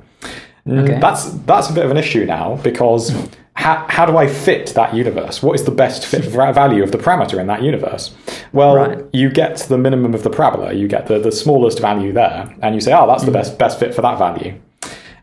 [0.68, 1.00] Okay.
[1.00, 3.14] That's that's a bit of an issue now because
[3.56, 5.42] how, how do I fit that universe?
[5.42, 8.14] What is the best fit va- value of the parameter in that universe?
[8.52, 9.00] Well, Right.
[9.14, 12.76] you get the minimum of the parabola, you get the, the smallest value there, and
[12.76, 13.38] you say, oh, that's the hmm.
[13.38, 14.54] best best fit for that value.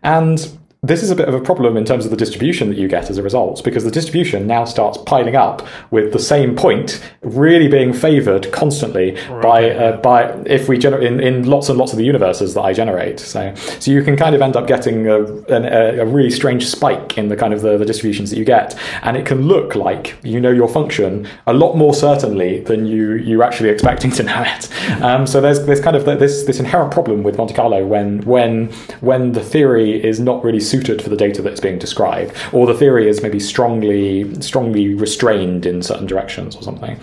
[0.03, 2.89] And this is a bit of a problem in terms of the distribution that you
[2.89, 7.01] get as a result, because the distribution now starts piling up with the same point
[7.21, 11.93] really being favored constantly by uh, by if we generate in, in lots and lots
[11.93, 13.21] of the universes that I generate.
[13.21, 16.67] So so you can kind of end up getting a, an, a, a really strange
[16.67, 19.77] spike in the kind of the, the distributions that you get, and it can look
[19.77, 24.23] like you know your function a lot more certainly than you you actually expecting to
[24.25, 24.69] know it.
[25.01, 28.73] Um, so there's there's kind of this this inherent problem with Monte Carlo when when
[29.01, 32.79] when the theory is not really suited for the data that's being described, or the
[32.83, 34.07] theory is maybe strongly
[34.41, 36.95] strongly restrained in certain directions or something.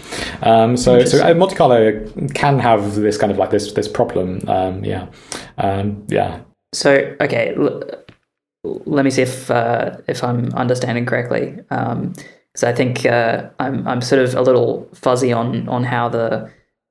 [0.51, 1.81] Um, so so uh, Monte Carlo
[2.33, 4.41] can have this kind of like this this problem.
[4.47, 5.03] Um, yeah,
[5.57, 6.31] um, yeah.
[6.73, 6.91] So
[7.25, 7.83] okay, l-
[8.95, 11.45] let me see if uh, if I'm understanding correctly.
[11.69, 16.49] Because I think uh, I'm I'm sort of a little fuzzy on on how the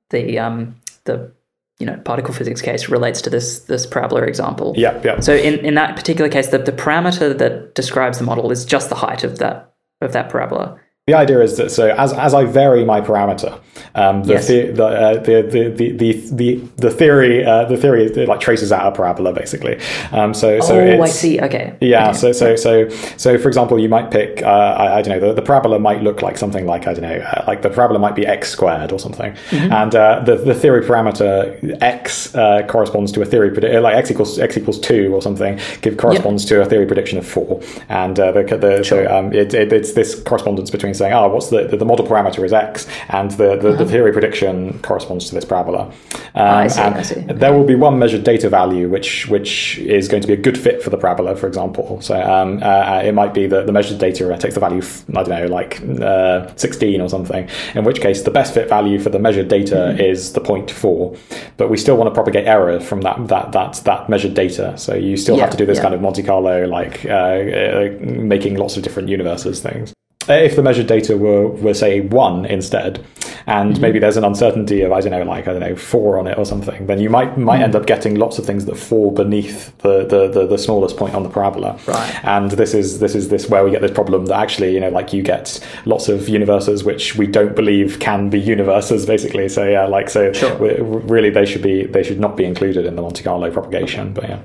[0.09, 1.31] the um, the
[1.79, 4.73] you know particle physics case relates to this this parabola example.
[4.77, 5.19] Yeah, yeah.
[5.21, 8.89] So in, in that particular case, the, the parameter that describes the model is just
[8.89, 10.79] the height of that of that parabola.
[11.09, 13.51] The idea is that so as, as I vary my parameter,
[13.95, 14.47] um, the, Yes.
[14.47, 16.49] the, the, uh, the, the, the, the, the,
[16.85, 19.75] the theory uh, the theory like traces out a parabola basically.
[20.11, 21.41] Um, so so oh, I see.
[21.41, 21.65] Okay.
[21.81, 22.17] Yeah, Okay.
[22.21, 24.45] so so so so for example, you might pick uh,
[24.83, 27.19] I, I don't know the, the parabola might look like something like I don't know
[27.33, 29.71] uh, like the parabola might be x squared or something, Mm-hmm.
[29.81, 34.11] and uh, the the theory parameter x uh, corresponds to a theory predi- like x
[34.11, 38.19] equals x equals two or something give corresponds to a theory prediction of four, and
[38.19, 41.65] uh, the, the so um, it, it, it's this correspondence between saying, oh, what's the,
[41.67, 45.45] the, the model parameter is x, and the, the, the theory prediction corresponds to this
[45.45, 45.91] parabola.
[46.35, 47.21] Um, I see, and I see.
[47.21, 50.57] There will be one measured data value which which is going to be a good
[50.57, 51.99] fit for the parabola, for example.
[52.01, 55.23] So um, uh, it might be that the measured data takes the value, f- I
[55.23, 59.09] don't know, like uh, 16 or something, in which case the best fit value for
[59.09, 60.01] the measured data Mm-hmm.
[60.01, 61.15] is the point 4.
[61.57, 64.77] But we still want to propagate error from that that that, that measured data.
[64.77, 65.83] So you still Yeah, have to do this yeah.
[65.83, 69.93] kind of Monte Carlo, like uh, uh, making lots of different universes things.
[70.29, 72.99] Uh, If the measured data were, were say one instead,
[73.45, 73.81] and Mm-hmm.
[73.81, 76.37] maybe there's an uncertainty of I don't know, like I don't know, four on it
[76.37, 77.63] or something, then you might might Mm-hmm.
[77.63, 81.15] end up getting lots of things that fall beneath the, the, the, the smallest point
[81.15, 81.79] on the parabola.
[81.87, 82.25] Right.
[82.25, 84.89] And this is this is this where we get this problem that actually, you know,
[84.89, 89.49] like you get lots of universes which we don't believe can be universes, basically.
[89.49, 90.55] So yeah, like so Sure.
[91.15, 94.13] really they should be they should not be included in the Monte Carlo propagation.
[94.13, 94.39] But yeah.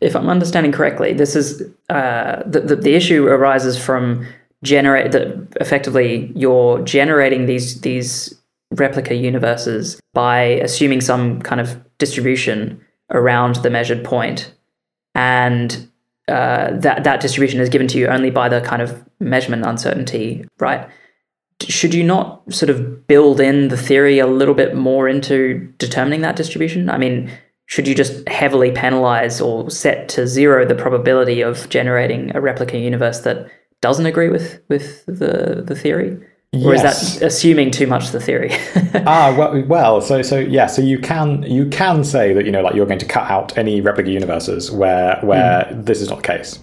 [0.00, 4.26] if I'm understanding correctly, this is uh, the, the the issue arises from
[4.66, 5.26] generate that
[5.60, 8.34] effectively you're generating these these
[8.72, 14.52] replica universes by assuming some kind of distribution around the measured point,
[15.14, 15.88] and
[16.28, 20.44] uh, that that distribution is given to you only by the kind of measurement uncertainty,
[20.58, 20.88] right?
[21.62, 26.20] Should you not sort of build in the theory a little bit more into determining
[26.20, 26.90] that distribution?
[26.90, 27.30] I mean,
[27.66, 32.78] should you just heavily penalize or set to zero the probability of generating a replica
[32.78, 33.48] universe that
[33.80, 36.18] doesn't agree with with the the theory?
[36.64, 38.52] Or is that assuming too much the theory?
[39.06, 42.62] ah well, well so so yeah so you can you can say that you know
[42.62, 46.22] like you're going to cut out any replica universes where where this is not the
[46.22, 46.58] case.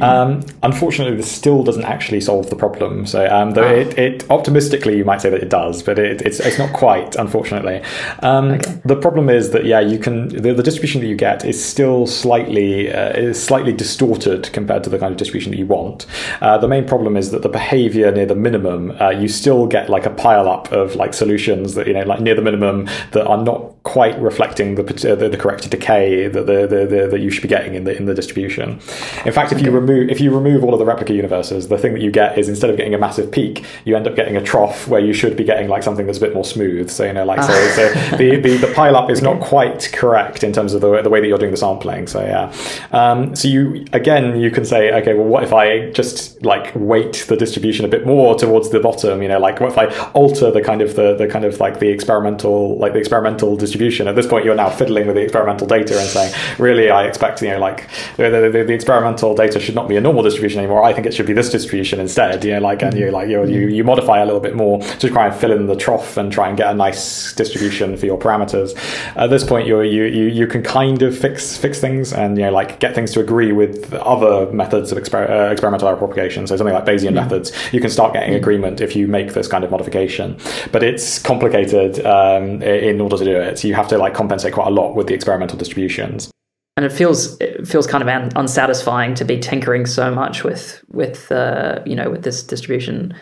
[0.00, 3.06] Um, unfortunately this still doesn't actually solve the problem.
[3.06, 6.40] So um, though it, it optimistically you might say that it does but it, it's,
[6.40, 7.82] it's not quite unfortunately.
[8.22, 11.62] Um, the problem is that yeah you can the, the distribution that you get is
[11.62, 16.06] still slightly uh, is slightly distorted compared to the kind of distribution that you want.
[16.40, 19.88] Uh, the main problem is that the behavior near the minimum uh, you still get
[19.88, 23.26] like a pile up of like solutions that you know like near the minimum that
[23.26, 27.20] are not quite reflecting the uh, the, the correct decay that the, the, the that
[27.20, 28.80] you should be getting in the in the distribution.
[29.24, 31.92] In fact, if you remove if you remove all of the replica universes, the thing
[31.92, 34.42] that you get is instead of getting a massive peak, you end up getting a
[34.42, 36.90] trough where you should be getting like something that's a bit more smooth.
[36.90, 40.42] So you know like so, so the, the the pile up is not quite correct
[40.42, 42.08] in terms of the, the way that you're doing the sampling.
[42.08, 42.52] So yeah,
[42.90, 47.24] um, so you again you can say okay, well what if I just like weight
[47.28, 49.05] the distribution a bit more towards the bottom?
[49.14, 51.88] You know like if I alter the kind of the the kind of like the
[51.88, 54.08] experimental like the experimental distribution?
[54.08, 57.42] At this point, you're now fiddling with the experimental data and saying really I expect
[57.42, 60.84] you know like the, the, the, experimental data should not be a normal distribution anymore.
[60.84, 62.44] I think it should be this distribution instead.
[62.44, 65.08] You know like and you like you you you modify a little bit more to
[65.08, 68.18] try and fill in the trough and try and get a nice distribution for your
[68.18, 68.74] parameters.
[69.16, 72.44] At this point, you're, you you you can kind of fix fix things and you
[72.44, 76.46] know like get things to agree with other methods of exper- uh, experimental error propagation.
[76.46, 79.64] So something like Bayesian methods, you can start getting agreement if you make this kind
[79.64, 80.36] of modification.
[80.72, 83.58] But it's complicated um, in order to do it.
[83.58, 86.30] So you have to like compensate quite a lot with the experimental distributions.
[86.76, 90.84] and it feels it feels kind of un- unsatisfying to be tinkering so much with
[90.88, 93.14] with uh, you know with this distribution.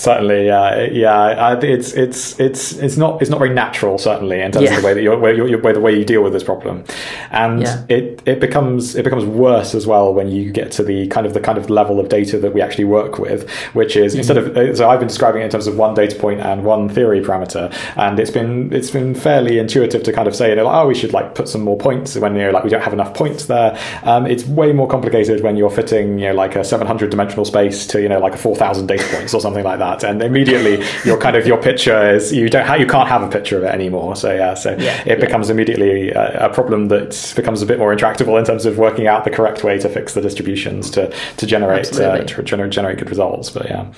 [0.00, 1.58] Certainly, yeah, yeah.
[1.60, 3.98] It's it's it's it's not it's not very natural.
[3.98, 4.76] Certainly, in terms Yeah.
[4.76, 6.84] of the way that you're, way, you're, way the way you deal with this problem,
[7.30, 7.82] and Yeah.
[7.90, 11.34] it it becomes it becomes worse as well when you get to the kind of
[11.34, 14.74] the kind of level of data that we actually work with, which is instead of
[14.78, 17.70] so I've been describing it in terms of one data point and one theory parameter,
[17.96, 20.86] and it's been it's been fairly intuitive to kind of say you know like, oh
[20.88, 23.12] we should like put some more points when you know like we don't have enough
[23.12, 23.78] points there.
[24.04, 27.86] Um, it's way more complicated when you're fitting you know like a 700 dimensional space
[27.88, 31.18] to you know like a 4,000 data points or something like that, and immediately your
[31.18, 33.70] kind of your picture is you don't ha- you can't have a picture of it
[33.72, 34.16] anymore.
[34.16, 35.14] So yeah, so Yeah, it yeah.
[35.16, 39.06] becomes immediately a, a problem that becomes a bit more intractable in terms of working
[39.06, 42.98] out the correct way to fix the distributions to to generate uh, to generate generate
[42.98, 43.50] good results.
[43.50, 43.92] But yeah.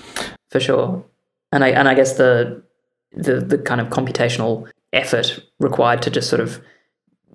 [0.50, 1.04] for sure.
[1.52, 2.62] And I and I guess the
[3.12, 6.60] the the kind of computational effort required to just sort of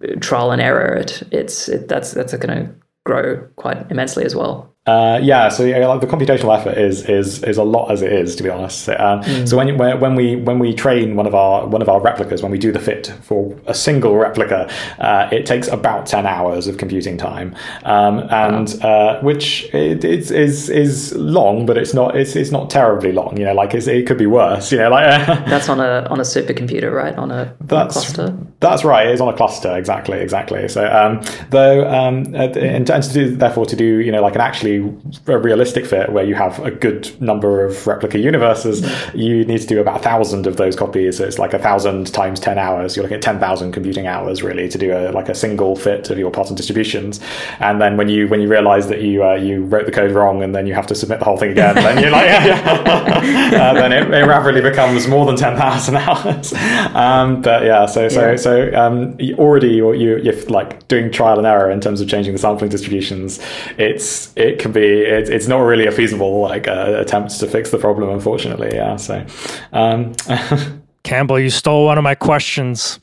[0.04, 2.74] uh, trial and error it it's it, that's that's going to
[3.06, 4.74] grow quite immensely as well.
[4.88, 8.12] Uh, yeah, so yeah, like the computational effort is is is a lot as it
[8.12, 8.90] is, to be honest.
[8.90, 12.42] Um, So when, when we when we train one of our one of our replicas,
[12.42, 14.70] when we do the fit for a single replica,
[15.00, 20.32] uh, it takes about ten hours of computing time, um, and uh, which it, it's
[20.32, 23.38] is is long, but it's not it's it's not terribly long.
[23.38, 24.72] You know, like it's, it could be worse.
[24.72, 27.16] You know, like That's on a on a supercomputer, right?
[27.16, 28.38] On a, on a That's cluster.
[28.60, 29.08] That's right.
[29.08, 30.68] It's on a cluster, exactly, exactly.
[30.68, 31.22] So, um,
[31.52, 34.77] though, um, uh, and, and to do, therefore, to do, you know, like an actually
[34.78, 39.62] a, a, realistic fit where you have a good number of replica universes, you need
[39.62, 41.18] to do about a thousand of those copies.
[41.18, 42.96] So it's like a thousand times ten hours.
[42.96, 46.10] You're looking at ten thousand computing hours really to do a like a single fit
[46.10, 47.20] of your Parton distributions.
[47.60, 50.44] And then when you when you realize that you uh, you wrote the code wrong
[50.44, 53.62] and then you have to submit the whole thing again, then you're like, yeah, yeah.
[53.70, 56.54] uh, then it, it, rapidly becomes more than ten thousand hours.
[56.94, 58.36] Um, but yeah, so so yeah.
[58.36, 62.34] so um, already you you you're like doing trial and error in terms of changing
[62.34, 63.40] the sampling distributions.
[63.78, 67.72] It's it can be it, it's not really a feasible like uh, attempt to fix
[67.72, 68.72] the problem, unfortunately.
[68.74, 69.26] Yeah, so.
[69.74, 70.14] Um,
[71.04, 73.00] Campbell, you stole one of my questions.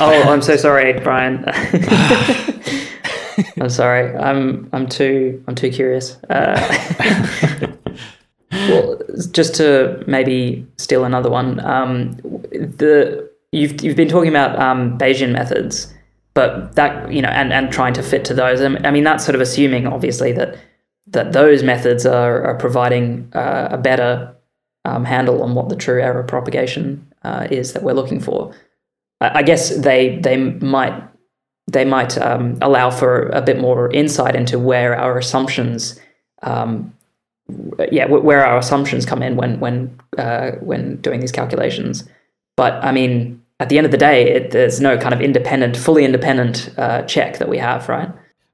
[0.00, 1.44] Oh, I'm so sorry, Brian.
[3.60, 4.16] I'm sorry.
[4.16, 6.16] I'm I'm too I'm too curious.
[6.28, 7.68] Uh,
[8.52, 11.60] well, just to maybe steal another one.
[11.60, 12.16] Um,
[12.50, 15.94] the you've you've been talking about um, Bayesian methods,
[16.34, 18.60] but that you know, and and trying to fit to those.
[18.60, 20.58] I mean, that's sort of assuming, obviously, that
[21.08, 24.34] that those methods are, are providing uh, a better
[24.84, 28.54] um, handle on what the true error propagation uh, is that we're looking for.
[29.20, 31.02] I, I guess they they might
[31.70, 35.98] they might um, allow for a bit more insight into where our assumptions,
[36.42, 36.94] um,
[37.90, 42.08] yeah, where our assumptions come in when when uh, when doing these calculations.
[42.56, 45.76] But I mean, at the end of the day, it, there's no kind of independent,
[45.76, 48.10] fully independent uh, check that we have, right?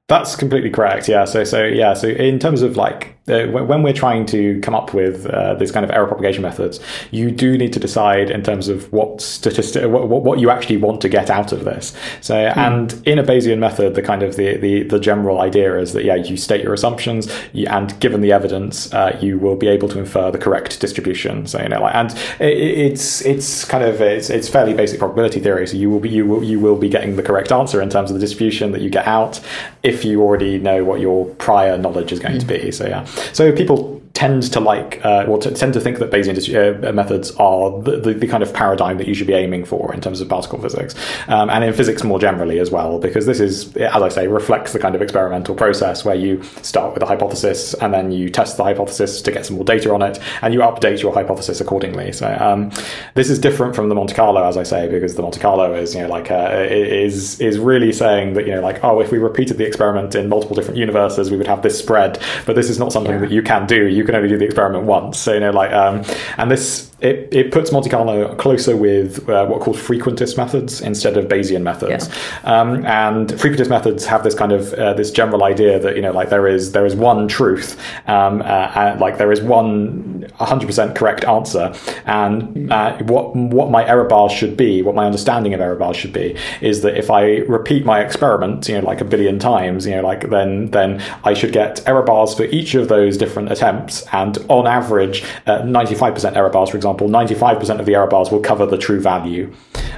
[0.07, 1.07] That's completely correct.
[1.07, 1.25] Yeah.
[1.25, 1.93] So so yeah.
[1.93, 5.71] So in terms of like uh, when we're trying to come up with uh, these
[5.71, 6.81] kind of error propagation methods,
[7.11, 10.99] you do need to decide in terms of what statistic, what, what you actually want
[10.99, 11.95] to get out of this.
[12.19, 12.57] So, mm.
[12.57, 16.03] and in a Bayesian method, the kind of the, the, the general idea is that
[16.03, 19.99] yeah, you state your assumptions, and given the evidence, uh, you will be able to
[19.99, 21.47] infer the correct distribution.
[21.47, 25.39] So you know, like, and it, it's it's kind of it's, it's fairly basic probability
[25.39, 25.65] theory.
[25.65, 28.11] So you will be you will you will be getting the correct answer in terms
[28.11, 29.39] of the distribution that you get out
[29.81, 32.41] if you already know what your prior knowledge is going mm.
[32.41, 32.71] to be.
[32.71, 33.07] So yeah.
[33.31, 37.81] So people tend to like, uh, well, tend to think that Bayesian uh, methods are
[37.81, 40.29] the, the, the, kind of paradigm that you should be aiming for in terms of
[40.29, 40.93] particle physics,
[41.27, 44.71] um, and in physics more generally as well, because this is, as I say, reflects
[44.71, 48.57] the kind of experimental process where you start with a hypothesis and then you test
[48.57, 52.11] the hypothesis to get some more data on it, and you update your hypothesis accordingly.
[52.11, 52.71] So um,
[53.15, 55.95] this is different from the Monte Carlo, as I say, because the Monte Carlo is,
[55.95, 59.17] you know, like uh, is is really saying that you know, like, oh, if we
[59.17, 62.77] repeated the experiment in multiple different universes, we would have this spread, but this is
[62.77, 63.19] not something yeah.
[63.19, 63.87] that you can do.
[63.87, 65.17] You you can only do the experiment once.
[65.17, 66.03] So you know, like, um,
[66.37, 70.79] and this it, it puts Monte Carlo closer with uh, what are called frequentist methods
[70.79, 72.07] instead of Bayesian methods.
[72.07, 72.61] Yeah.
[72.61, 76.13] Um, and frequentist methods have this kind of uh, this general idea that you know,
[76.13, 81.25] like there is there is one truth, um, uh, like there is one 100% correct
[81.25, 81.73] answer,
[82.05, 85.97] and uh, what what my error bars should be, what my understanding of error bars
[85.97, 89.85] should be, is that if I repeat my experiment, you know, like a billion times,
[89.85, 93.51] you know, like then then I should get error bars for each of those different
[93.51, 98.31] attempts and on average, uh, 95% error bars, for example, 95% of the error bars
[98.31, 99.53] will cover the true value.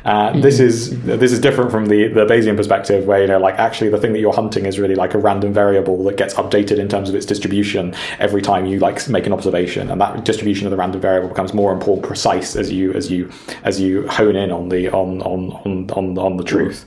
[0.06, 0.42] Uh, mm-hmm.
[0.42, 3.90] This is this is different from the the Bayesian perspective, where you know, like actually
[3.90, 6.88] the thing that you're hunting is really like a random variable that gets updated in
[6.88, 10.72] terms of its distribution every time you like make an observation, and that distribution of
[10.72, 13.32] the random variable becomes more and more precise as you as you
[13.64, 16.86] as you hone in on the on on on on, on the truth.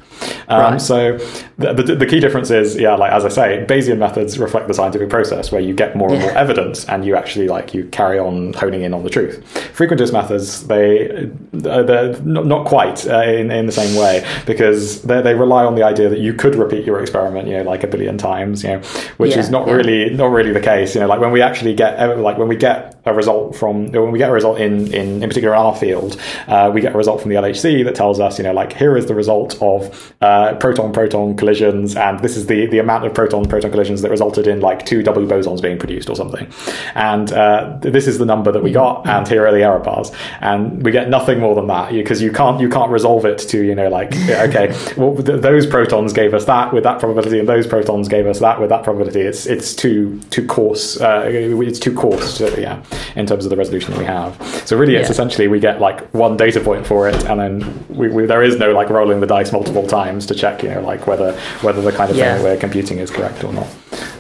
[0.49, 0.81] Um, right.
[0.81, 1.19] So
[1.59, 4.75] the, the, the key difference is, yeah, like as I say, Bayesian methods reflect the
[4.75, 8.19] scientific process where you get more and more evidence and you actually like you carry
[8.19, 9.45] on honing in on the truth.
[9.77, 15.35] Frequentist methods, they they're not quite uh, in in the same way because they they
[15.35, 18.19] rely on the idea that you could repeat your experiment, you know, like a billion
[18.19, 18.81] times, you know,
[19.17, 19.75] which yeah, is not yeah.
[19.75, 20.95] really not really the case.
[20.95, 24.11] You know, like when we actually get like when we get a result from when
[24.11, 26.99] we get a result in in in particular in our field, uh, we get a
[26.99, 30.15] result from the LHC that tells us, you know, like here is the result of
[30.21, 34.11] uh, proton proton collisions, and this is the the amount of proton proton collisions that
[34.11, 36.47] resulted in like two double bosons being produced or something,
[36.95, 40.11] and uh, this is the number that we got, and here are the error bars,
[40.41, 43.59] and we get nothing more than that because you can't you can't resolve it to
[43.65, 44.11] you know like
[44.49, 48.27] okay, well th- those protons gave us that with that probability, and those protons gave
[48.27, 49.21] us that with that probability.
[49.21, 51.01] It's it's too too coarse.
[51.01, 52.83] Uh, it's too coarse, to, yeah,
[53.15, 54.31] in terms of the resolution that we have.
[54.67, 55.13] So really, it's yeah.
[55.13, 58.59] essentially we get like one data point for it, and then we, we, there is
[58.59, 61.33] no like rolling the dice multiple times to check, you know, like whether
[61.63, 62.35] whether the kind of yeah.
[62.35, 63.69] thing we're computing is correct or not.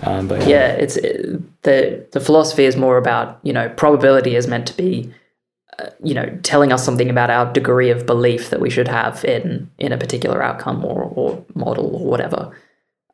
[0.03, 0.49] Um, but, yeah.
[0.49, 4.77] yeah, it's it, the the philosophy is more about you know probability is meant to
[4.77, 5.13] be
[6.03, 9.71] you know telling us something about our degree of belief that we should have in
[9.79, 12.57] in a particular outcome or or model or whatever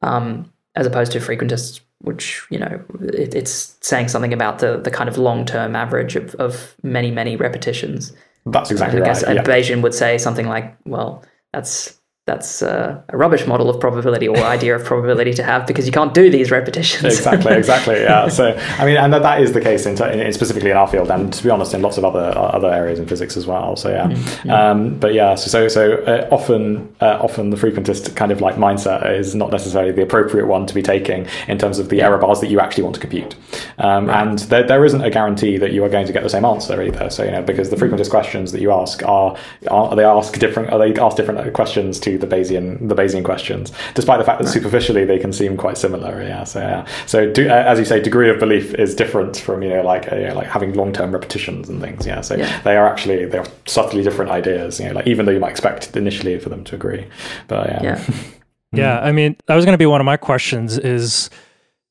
[0.03, 4.91] um, as opposed to frequentists which you know it, it's saying something about the the
[4.91, 8.13] kind of long term average of, of many many repetitions
[8.47, 9.33] that's exactly I guess right.
[9.33, 9.43] A yeah.
[9.43, 11.23] Bayesian would say something like well
[11.53, 15.85] that's that's uh, a rubbish model of probability or idea of probability to have because
[15.85, 17.05] you can't do these repetitions.
[17.05, 17.97] exactly, exactly.
[17.97, 18.29] Yeah.
[18.29, 21.11] So I mean, and that, that is the case in, in, specifically in our field,
[21.11, 23.77] and to be honest, in lots of other other areas in physics as well.
[23.77, 24.07] So yeah.
[24.07, 24.51] Mm-hmm.
[24.51, 28.55] Um, but yeah, so so, so uh, often uh, often the frequentist kind of like
[28.55, 32.07] mindset is not necessarily the appropriate one to be taking in terms of the yeah.
[32.07, 33.37] error bars that you actually want to compute,
[33.77, 34.27] um, right.
[34.27, 36.83] and there, there isn't a guarantee that you are going to get the same answer
[36.83, 37.11] either.
[37.11, 39.37] So you know, because the frequentist questions that you ask are,
[39.71, 43.73] are they ask different are they ask different questions to the Bayesian the Bayesian questions,
[43.95, 44.53] despite the fact that right.
[44.53, 46.23] superficially they can seem quite similar.
[46.23, 49.63] Yeah, so yeah, so do, uh, as you say, degree of belief is different from
[49.63, 52.07] you know like uh, you know, like having long term repetitions and things.
[52.07, 52.61] Yeah, so yeah.
[52.63, 54.81] they are actually they are subtly different ideas.
[54.81, 57.07] You know, like even though you might expect initially for them to agree,
[57.49, 57.83] but yeah.
[57.83, 58.05] Yeah,
[58.73, 60.79] yeah I mean, that was going to be one of my questions.
[60.79, 61.31] Is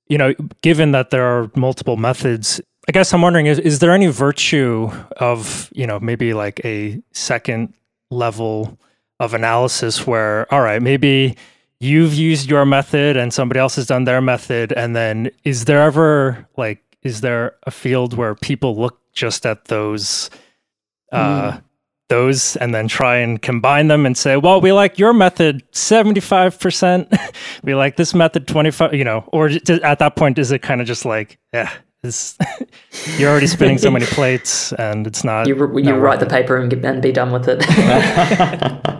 [0.07, 3.91] you know, given that there are multiple methods I guess I'm wondering is is there
[3.91, 7.73] any virtue of, you know, maybe like a second
[8.09, 8.77] level
[9.23, 11.35] of analysis where, all right, maybe
[11.79, 14.71] you've used your method and somebody else has done their method.
[14.71, 19.65] And then is there ever like, is there a field where people look just at
[19.65, 20.29] those,
[21.11, 21.63] uh, mm.
[22.09, 27.33] those and then try and combine them and say, well, we like your method 75%.
[27.63, 30.87] we like this method 25, you know, or at that point, is it kind of
[30.87, 31.71] just like, yeah,
[32.03, 32.37] is
[33.17, 36.57] you're already spinning so many plates and it's not you, you not write the paper
[36.57, 37.63] and, and be done with it.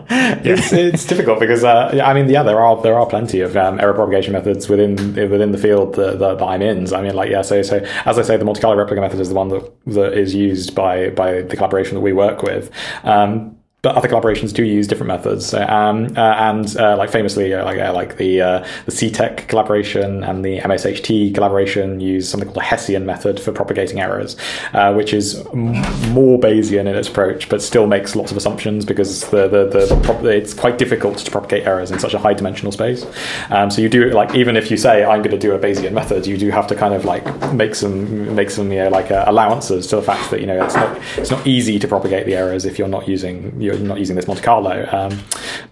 [0.06, 3.80] It's, it's difficult because uh, I mean yeah there are there are plenty of um,
[3.80, 6.86] error propagation methods within within the field that, that, that, I'm in.
[6.86, 9.18] So I mean like yeah so so as I say the Monte Carlo replica method
[9.18, 12.70] is the one that, that is used by by the collaboration that we work with.
[13.02, 15.52] Um, but other collaborations do use different methods.
[15.52, 20.24] Um, uh, and uh, like famously, uh, like uh, like the uh, the CTEQ collaboration
[20.24, 24.36] and the MSHT collaboration use something called a Hessian method for propagating errors,
[24.72, 25.74] uh, which is m-
[26.14, 30.18] more Bayesian in its approach, but still makes lots of assumptions because the the, the,
[30.22, 33.04] the it's quite difficult to propagate errors in such a high dimensional space.
[33.50, 35.92] Um, so you do like even if you say I'm going to do a Bayesian
[35.92, 39.10] method, you do have to kind of like make some make some you know like
[39.10, 42.34] allowances to the fact that you know it's not it's not easy to propagate the
[42.34, 44.88] errors if you're not using your not using this Monte Carlo.
[44.90, 45.18] Um,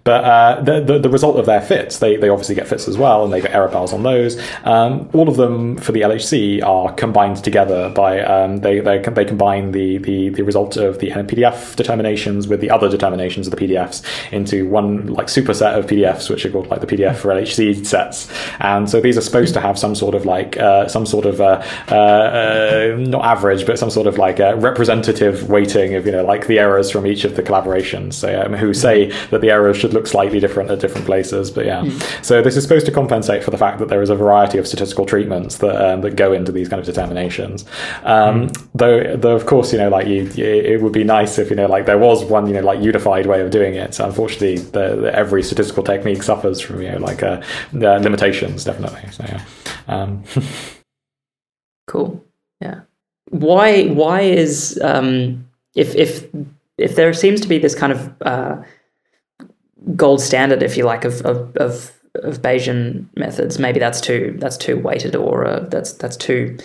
[0.04, 2.98] but uh, the, the, the result of their fits, they they obviously get fits as
[2.98, 4.40] well, and they get error bars on those.
[4.64, 9.24] Um, all of them for the LHC are combined together by um, they they they
[9.24, 13.56] combine the, the the result of the NNPDF determinations with the other determinations of the
[13.56, 18.30] PDFs into one like superset of PDFs, which are called like the PDF4LHC sets.
[18.60, 21.40] And so these are supposed to have some sort of like uh, some sort of
[21.40, 26.24] uh, uh, uh not average, but some sort of like representative weighting of you know
[26.24, 27.42] like the errors from each of the
[28.18, 31.50] so um, who say that the errors should look slightly different at different places.
[31.50, 32.24] But yeah, mm.
[32.24, 34.66] so this is supposed to compensate for the fact that there is a variety of
[34.66, 37.64] statistical treatments that um, that go into these kind of determinations.
[38.04, 38.68] Um, mm.
[38.74, 41.66] Though, though of course, you know, like you, it would be nice if you know,
[41.66, 43.94] like there was one, you know, like unified way of doing it.
[43.94, 49.10] So unfortunately, the, the, every statistical technique suffers from you know, like uh, limitations, definitely.
[49.10, 49.44] So yeah.
[49.88, 50.24] Um,
[51.86, 52.24] cool.
[52.60, 52.80] Yeah.
[53.30, 53.86] Why?
[53.86, 56.28] Why is um, if if
[56.78, 58.62] if there seems to be this kind of uh,
[59.96, 64.56] gold standard, if you like, of, of, of of Bayesian methods, maybe that's too that's
[64.56, 66.56] too weighted or uh, that's that's too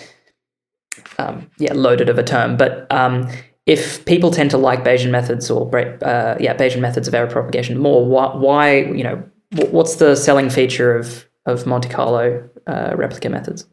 [1.18, 2.58] um, yeah loaded of a term.
[2.58, 3.30] But um,
[3.66, 7.78] if people tend to like Bayesian methods or uh, yeah Bayesian methods of error propagation
[7.78, 13.30] more, why, why you know what's the selling feature of of Monte Carlo uh, replica
[13.30, 13.68] methods?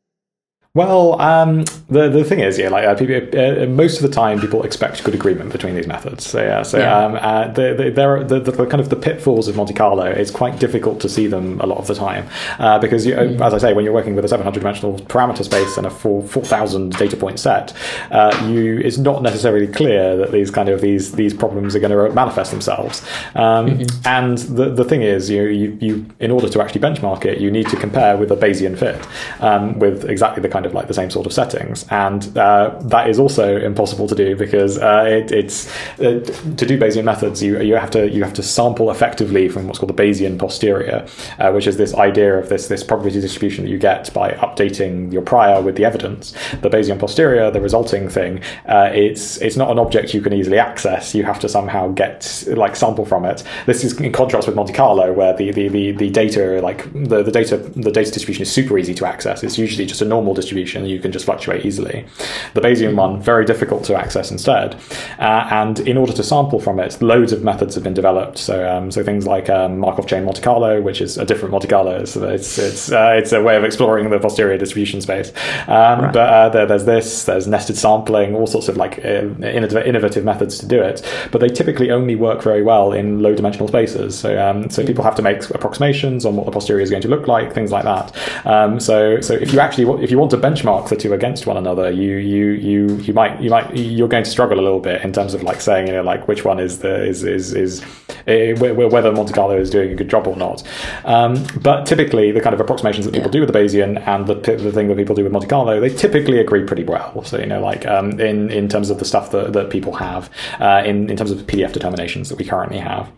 [0.77, 4.41] Well, um, the the thing is, yeah, like uh, people, uh, most of the time,
[4.41, 6.27] people expect good agreement between these methods.
[6.27, 6.99] So yeah, so yeah.
[6.99, 10.05] Um, uh, the, the, there are the, the, kind of the pitfalls of Monte Carlo.
[10.05, 13.41] It's quite difficult to see them a lot of the time uh, because, you, mm.
[13.41, 16.25] as I say, when you're working with a 700 dimensional parameter space and a 4
[16.27, 17.73] 4,000 data point set,
[18.11, 21.93] uh, you it's not necessarily clear that these kind of these these problems are going
[21.93, 23.01] to manifest themselves.
[23.37, 24.09] Um, mm-hmm.
[24.09, 27.53] And the the thing is, you, you you in order to actually benchmark it, you
[27.53, 29.07] need to compare with a Bayesian fit
[29.41, 31.85] um, with exactly the kind kind of like the same sort of settings.
[31.91, 36.21] And uh, that is also impossible to do because uh, it, it's uh,
[36.57, 39.79] to do Bayesian methods, you you have to you have to sample effectively from what's
[39.79, 41.07] called the Bayesian posterior,
[41.39, 45.13] uh, which is this idea of this this probability distribution that you get by updating
[45.13, 46.33] your prior with the evidence.
[46.63, 50.59] The Bayesian posterior, the resulting thing, uh, it's it's not an object you can easily
[50.59, 51.15] access.
[51.15, 53.43] You have to somehow get like sample from it.
[53.67, 57.23] This is in contrast with Monte Carlo, where the the, the, the data like the,
[57.23, 59.43] the data the data distribution is super easy to access.
[59.43, 62.07] It's usually just a normal distribution distribution, you can just fluctuate easily.
[62.55, 64.77] The Bayesian one, very difficult to access instead.
[65.19, 68.39] Uh, and in order to sample from it, loads of methods have been developed.
[68.39, 71.69] So, um, so things like um, Markov chain Monte Carlo, which is a different Monte
[71.69, 72.05] Carlo.
[72.05, 75.33] So it's it's uh, it's a way of exploring the posterior distribution space.
[75.67, 76.13] Um, right.
[76.13, 80.59] But uh, there, there's this, there's nested sampling, all sorts of like uh, innovative methods
[80.59, 81.03] to do it.
[81.33, 84.19] But they typically only work very well in low dimensional spaces.
[84.19, 87.09] So um, so people have to make approximations on what the posterior is going to
[87.09, 88.07] look like, things like that.
[88.47, 91.57] Um, so so if you actually if you want to benchmark the two against one
[91.57, 95.03] another, you you you you might you might you're going to struggle a little bit
[95.03, 97.83] in terms of like saying you know like which one is the is is is
[98.27, 100.63] uh, whether Monte Carlo is doing a good job or not.
[101.05, 103.33] Um, but typically, the kind of approximations that people yeah.
[103.33, 105.91] do with the Bayesian and the, the thing that people do with Monte Carlo, they
[105.91, 107.25] typically agree pretty well.
[107.25, 110.31] So you know, like um, in in terms of the stuff that, that people have,
[110.61, 113.11] uh, in in terms of the PDF determinations that we currently have.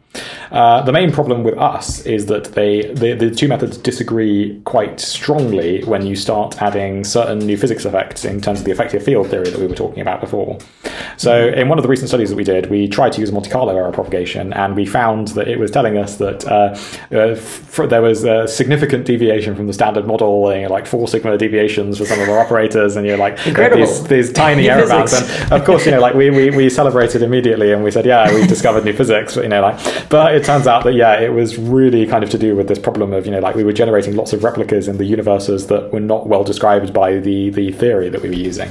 [0.51, 5.01] Uh, the main problem with us is that they the, the two methods disagree quite
[5.01, 9.29] strongly when you start adding certain new physics effects in terms of the effective field
[9.31, 10.59] theory that we were talking about before.
[11.17, 11.59] So, mm-hmm.
[11.59, 13.75] in one of the recent studies that we did, we tried to use Monte Carlo
[13.75, 16.77] error propagation, and we found that it was telling us that uh,
[17.17, 21.39] uh, there was a significant deviation from the standard model, you know, like four sigma
[21.39, 25.15] deviations for some of our operators, and you're like these, these, tiny error bands.
[25.15, 28.33] And of course, you know, like we, we, we celebrated immediately, and we said, yeah,
[28.35, 29.77] we discovered new physics, but, you know, like
[30.11, 32.79] but it turns out that yeah, it was really kind of to do with this
[32.79, 35.93] problem of you know like we were generating lots of replicas in the universes that
[35.93, 38.69] were not well described by the the theory that we were using,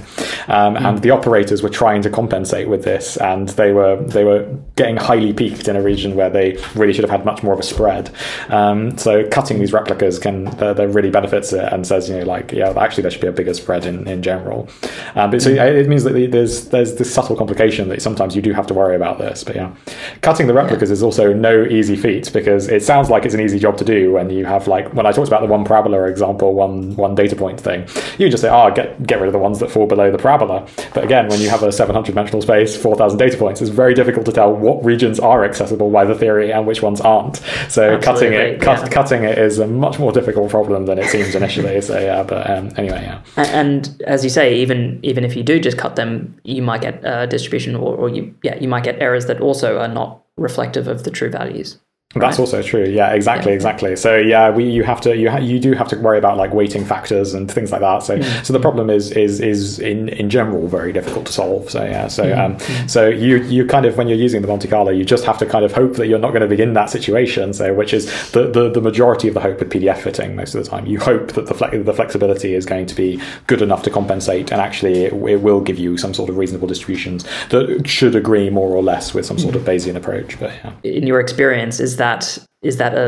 [0.47, 0.87] um, mm.
[0.87, 4.97] and the operators were trying to compensate with this, and they were they were getting
[4.97, 7.63] highly peaked in a region where they really should have had much more of a
[7.63, 8.11] spread.
[8.49, 12.51] Um, so cutting these replicas can there really benefits it and says you know like
[12.51, 14.67] yeah actually there should be a bigger spread in in general.
[15.15, 15.75] Um, but so mm.
[15.75, 18.95] it means that there's there's this subtle complication that sometimes you do have to worry
[18.95, 19.43] about this.
[19.43, 19.73] But yeah,
[20.21, 20.93] cutting the replicas yeah.
[20.93, 24.11] is also no easy feat because it sounds like it's an easy job to do
[24.13, 27.35] when you have like when I talked about the one parabola example, one one data
[27.35, 27.87] point thing.
[28.25, 30.67] You just say, oh, get get rid of the ones that fall below the parabola.
[30.93, 34.25] But again, when you have a 700 dimensional space, 4,000 data points, it's very difficult
[34.27, 37.37] to tell what regions are accessible by the theory and which ones aren't.
[37.69, 38.87] So Absolutely, cutting it cut, yeah.
[38.87, 41.81] cutting it is a much more difficult problem than it seems initially.
[41.89, 43.21] so yeah, but um, anyway, yeah.
[43.37, 47.01] And, as you say, even even if you do just cut them, you might get
[47.03, 50.87] a distribution, or, or you yeah, you might get errors that also are not reflective
[50.87, 51.77] of the true values.
[52.15, 52.39] That's right.
[52.39, 52.85] also true.
[52.85, 53.55] Yeah, exactly, yeah.
[53.55, 53.95] exactly.
[53.95, 56.53] So yeah, we you have to you ha- you do have to worry about like
[56.53, 58.03] weighting factors and things like that.
[58.03, 58.43] So mm-hmm.
[58.43, 61.69] so the problem is is is in in general very difficult to solve.
[61.69, 62.39] So yeah, so mm-hmm.
[62.39, 62.87] um mm-hmm.
[62.87, 65.45] so you you kind of when you're using the Monte Carlo, you just have to
[65.45, 67.53] kind of hope that you're not going to be in that situation.
[67.53, 70.63] So which is the the, the majority of the hope with PDF fitting most of
[70.63, 70.85] the time.
[70.85, 74.51] You hope that the fle- the flexibility is going to be good enough to compensate,
[74.53, 78.49] and actually it, it, will give you some sort of reasonable distributions that should agree
[78.49, 79.65] more or less with some sort of.
[79.65, 80.39] Bayesian approach.
[80.39, 80.73] But yeah.
[80.83, 83.07] in your experience, is that that is that a,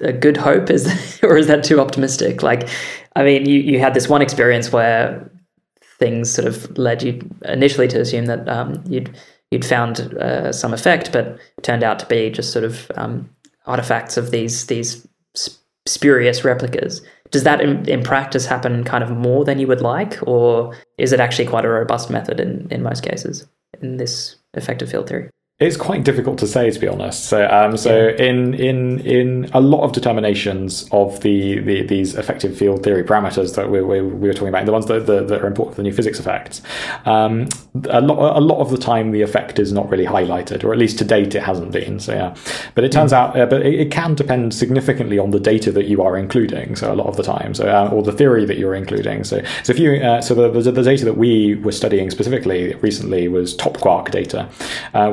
[0.00, 0.70] a, a good hope?
[0.70, 0.82] Is
[1.28, 2.42] or is that too optimistic?
[2.42, 2.68] Like
[3.16, 5.30] i mean you, you had this one experience where
[5.98, 7.12] things sort of led you
[7.44, 9.10] initially to assume that um, you'd
[9.50, 13.28] you'd found uh, some effect but turned out to be just sort of um,
[13.66, 15.06] artifacts of these these
[15.86, 17.02] spurious replicas.
[17.30, 21.12] Does that in, in practice happen kind of more than you would like or is
[21.12, 23.46] it actually quite a robust method in, in most cases
[23.82, 25.28] in this effective field theory
[25.64, 27.24] it's quite difficult to say, to be honest.
[27.24, 28.24] So, um, so yeah.
[28.24, 33.54] in in in a lot of determinations of the, the these effective field theory parameters
[33.56, 35.82] that we, we, we were talking about, the ones that, that, that, are important for
[35.82, 36.62] the new physics effects,
[37.04, 37.48] um,
[37.88, 40.78] a lot a lot of the time the effect is not really highlighted, or at
[40.78, 41.98] least to date it hasn't been.
[41.98, 42.34] So yeah,
[42.74, 43.16] but it turns mm.
[43.16, 46.76] out, uh, but it, it, can depend significantly on the data that you are including.
[46.76, 49.24] So a lot of the time, so uh, or the theory that you're including.
[49.24, 52.74] So so if you uh, so the, the, the data that we were studying specifically
[52.76, 54.48] recently was top quark data,
[54.94, 55.10] uh,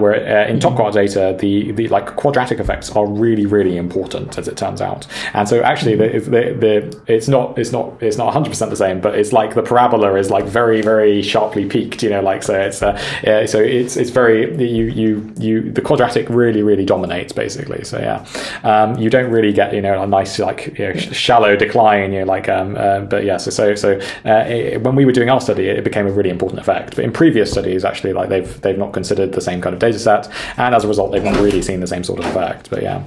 [0.47, 4.57] in top quark data, the, the like quadratic effects are really, really important, as it
[4.57, 5.07] turns out.
[5.33, 9.01] And so actually, the, the, it's not it's not it's not 100 percent the same,
[9.01, 12.03] but it's like the parabola is like very, very sharply peaked.
[12.03, 15.81] You know, like so it's uh, yeah, so it's it's very you you you the
[15.81, 17.83] quadratic really, really dominates basically.
[17.83, 18.25] So yeah,
[18.63, 22.13] um, you don't really get you know a nice like you know, shallow decline.
[22.13, 25.11] You know, like um, uh, but yeah, so so so uh, it, when we were
[25.11, 26.95] doing our study, it became a really important effect.
[26.95, 29.99] But in previous studies, actually, like they've they've not considered the same kind of data
[29.99, 30.20] set
[30.57, 32.69] and as a result, they've not really seen the same sort of effect.
[32.69, 33.03] But yeah,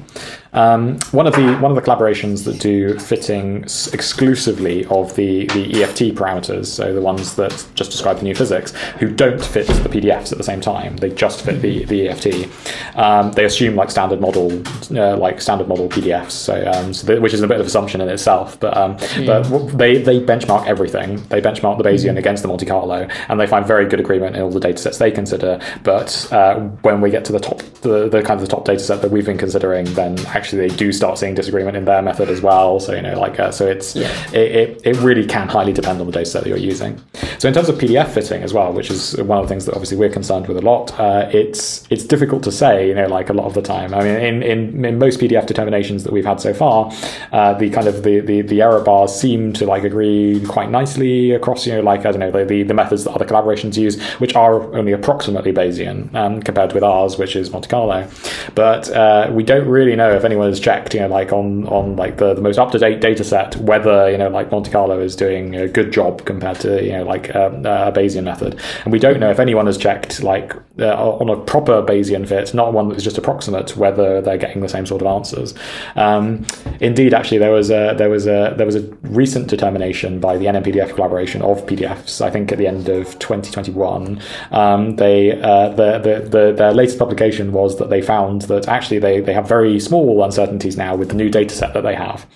[0.54, 5.82] um, one of the one of the collaborations that do fitting exclusively of the the
[5.82, 9.88] EFT parameters, so the ones that just describe the new physics, who don't fit the
[9.88, 12.96] PDFs at the same time, they just fit the the EFT.
[12.96, 14.62] Um, they assume like standard model
[14.96, 18.08] uh, like standard model PDFs, so, um, so which is a bit of assumption in
[18.08, 18.58] itself.
[18.60, 19.26] But um, mm.
[19.26, 21.16] but they they benchmark everything.
[21.28, 22.18] They benchmark the Bayesian mm.
[22.18, 24.98] against the Monte Carlo, and they find very good agreement in all the data sets
[24.98, 25.60] they consider.
[25.82, 28.80] But uh, when we get to the top the, the kind of the top data
[28.80, 32.02] set that we've been considering, then actually actually they do start seeing disagreement in their
[32.02, 32.78] method as well.
[32.80, 34.08] So you know, like uh, so it's Yeah.
[34.32, 37.00] it, it, it really can highly depend on the data set that you're using.
[37.38, 39.72] So in terms of PDF fitting as well, which is one of the things that
[39.72, 42.88] obviously we're concerned with a lot, uh, it's it's difficult to say.
[42.88, 43.94] You know, like a lot of the time.
[43.94, 46.92] I mean, in, in, in most PDF determinations that we've had so far,
[47.32, 51.30] uh, the kind of the, the, the error bars seem to like agree quite nicely
[51.32, 51.66] across.
[51.66, 54.34] You know, like I don't know the, the, the methods that other collaborations use, which
[54.34, 58.06] are only approximately Bayesian um, compared with ours, which is Monte Carlo.
[58.54, 61.96] But uh, we don't really know if anyone has checked, you know, like on on
[61.96, 65.00] like the, the most up to date data set, whether you know like Monte Carlo
[65.00, 68.92] is doing a good job compared to you know like um, a Bayesian method, and
[68.92, 72.72] we don't know if anyone has checked like uh, on a proper Bayesian fit, not
[72.72, 75.54] one that's just approximate, whether they're getting the same sort of answers.
[75.94, 76.44] Um,
[76.80, 80.46] indeed, actually, there was a there was a there was a recent determination by the
[80.46, 82.20] NNPDF collaboration of PDFs.
[82.20, 84.20] I think at the end of 2021,
[84.50, 88.98] um, they uh, the, the the their latest publication was that they found that actually
[88.98, 92.26] they they have very small uncertainties now with the new data set that they have,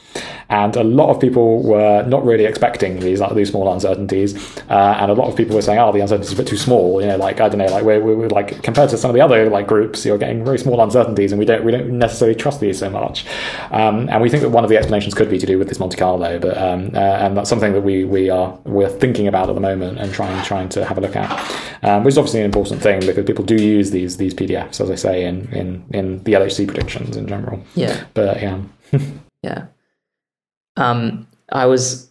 [0.50, 4.34] and a lot of people were not really expecting these like, these small uncertainties,
[4.70, 6.56] uh, and a lot of people were saying, "Oh, the uncertainties are a bit too
[6.56, 9.14] small." You know, like I don't know, like we're, we're like compared to some of
[9.14, 12.34] the other like groups, you're getting very small uncertainties, and we don't we don't necessarily
[12.34, 13.26] trust these so much.
[13.70, 15.78] Um, and we think that one of the explanations could be to do with this
[15.78, 19.48] Monte Carlo, but um, uh, and that's something that we we are we're thinking about
[19.50, 21.30] at the moment and trying trying to have a look at,
[21.82, 24.90] um, which is obviously an important thing because people do use these these PDFs, as
[24.90, 27.62] I say, in in in the LHC predictions in general.
[27.78, 28.04] Yeah.
[28.14, 28.60] But yeah.
[29.44, 29.66] Yeah.
[30.76, 32.10] Um, I was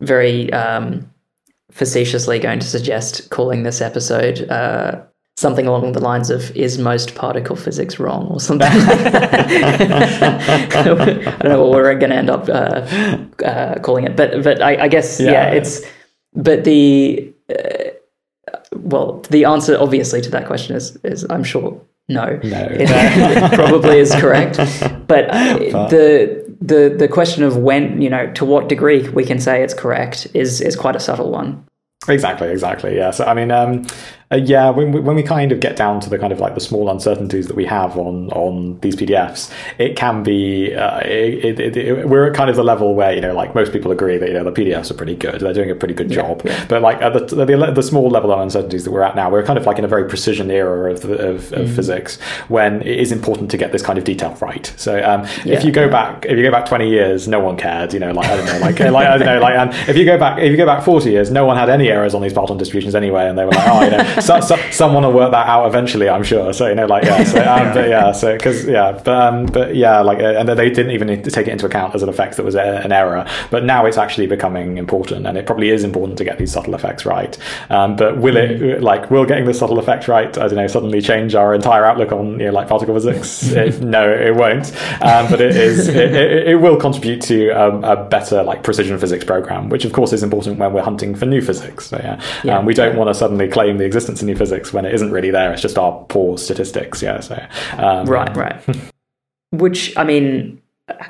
[0.00, 1.10] very um,
[1.72, 5.02] facetiously going to suggest calling this episode uh,
[5.36, 8.68] something along the lines of "Is most particle physics wrong?" or something.
[8.68, 9.12] Like
[10.74, 12.86] I don't know what we're going to end up uh,
[13.44, 15.30] uh, calling it, but but I, I guess yeah.
[15.30, 15.50] Yeah.
[15.54, 15.82] it's
[16.34, 17.90] but the uh,
[18.76, 22.38] well the answer obviously to that question is is I'm sure no.
[22.42, 22.68] No.
[22.70, 24.56] It, uh, probably is correct,
[25.06, 29.38] but uh, the the the question of when you know to what degree we can
[29.38, 31.64] say it's correct is is quite a subtle one.
[32.08, 32.96] Exactly, exactly.
[32.96, 33.10] Yeah.
[33.10, 33.86] So I mean, um,
[34.30, 36.54] uh, yeah, when we, when we kind of get down to the kind of like
[36.54, 41.58] the small uncertainties that we have on on these PDFs, it can be uh, it,
[41.58, 44.18] it, it, we're at kind of the level where you know like most people agree
[44.18, 46.42] that you know the PDFs are pretty good, they're doing a pretty good job.
[46.44, 46.62] yeah.
[46.68, 49.42] But like at the, the the small level of uncertainties that we're at now, we're
[49.44, 51.62] kind of like in a very precision era of the, of, Mm.
[51.62, 54.70] of physics when it is important to get this kind of detail right.
[54.76, 57.56] So um, Yeah, if you go back if you go back twenty years, no one
[57.56, 57.94] cared.
[57.94, 60.04] You know, like I don't know, like like I don't know, like and if you
[60.04, 62.34] go back if you go back forty years, no one had any errors on these
[62.34, 65.30] parton distributions anyway, and they were like, oh, you know, so, so, someone will work
[65.30, 66.52] that out eventually, I'm sure.
[66.52, 69.74] So you know, like yeah, so um, but yeah, so because yeah, but um, but
[69.74, 72.44] yeah, like uh, and they didn't even take it into account as an effect that
[72.44, 73.26] was a, an error.
[73.50, 76.74] But now it's actually becoming important, and it probably is important to get these subtle
[76.74, 77.36] effects right.
[77.70, 80.36] Um, but will it like will getting the subtle effect right?
[80.36, 83.48] I don't know, suddenly change our entire outlook on you know like particle physics?
[83.52, 84.72] it, no, it won't.
[85.02, 88.98] Um, but it is it, it, it will contribute to um, a better like precision
[88.98, 91.86] physics program, which of course is important when we're hunting for new physics.
[91.86, 92.58] So yeah, Yeah.
[92.58, 95.10] Um, we don't want to suddenly claim the existence of new physics when it isn't
[95.10, 95.52] really there.
[95.52, 97.02] It's just our poor statistics.
[97.02, 97.20] Yeah.
[97.20, 97.46] So
[97.76, 98.62] um, Right, right.
[99.50, 100.60] Which I mean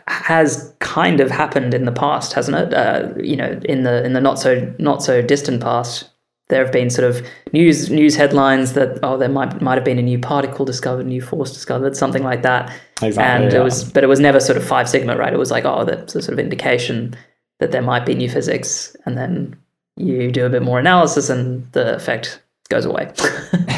[0.06, 2.74] has kind of happened in the past, hasn't it?
[2.74, 6.08] Uh, you know, in the in the not so not so distant past,
[6.48, 9.98] there have been sort of news news headlines that oh there might might have been
[9.98, 12.72] a new particle discovered, new force discovered, something like that.
[13.02, 13.60] Exactly, and yeah.
[13.60, 15.32] it was but it was never sort of five sigma, right?
[15.32, 17.16] It was like oh that's a sort of indication
[17.60, 19.56] that there might be new physics, and then
[19.96, 23.12] you do a bit more analysis, and the effect goes away.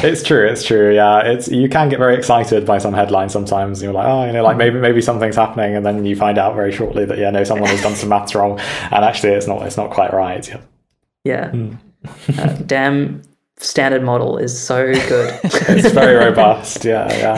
[0.03, 0.47] It's true.
[0.47, 0.95] It's true.
[0.95, 3.83] Yeah, it's you can get very excited by some headlines sometimes.
[3.83, 6.55] You're like, oh, you know, like maybe maybe something's happening, and then you find out
[6.55, 8.59] very shortly that yeah, no, someone has done some maths wrong,
[8.91, 10.49] and actually it's not it's not quite right.
[10.49, 10.61] Yeah.
[11.23, 11.75] yeah, Hmm.
[12.39, 13.21] uh, damn
[13.57, 15.39] standard model is so good.
[15.43, 16.83] It's very robust.
[16.83, 17.37] Yeah, yeah.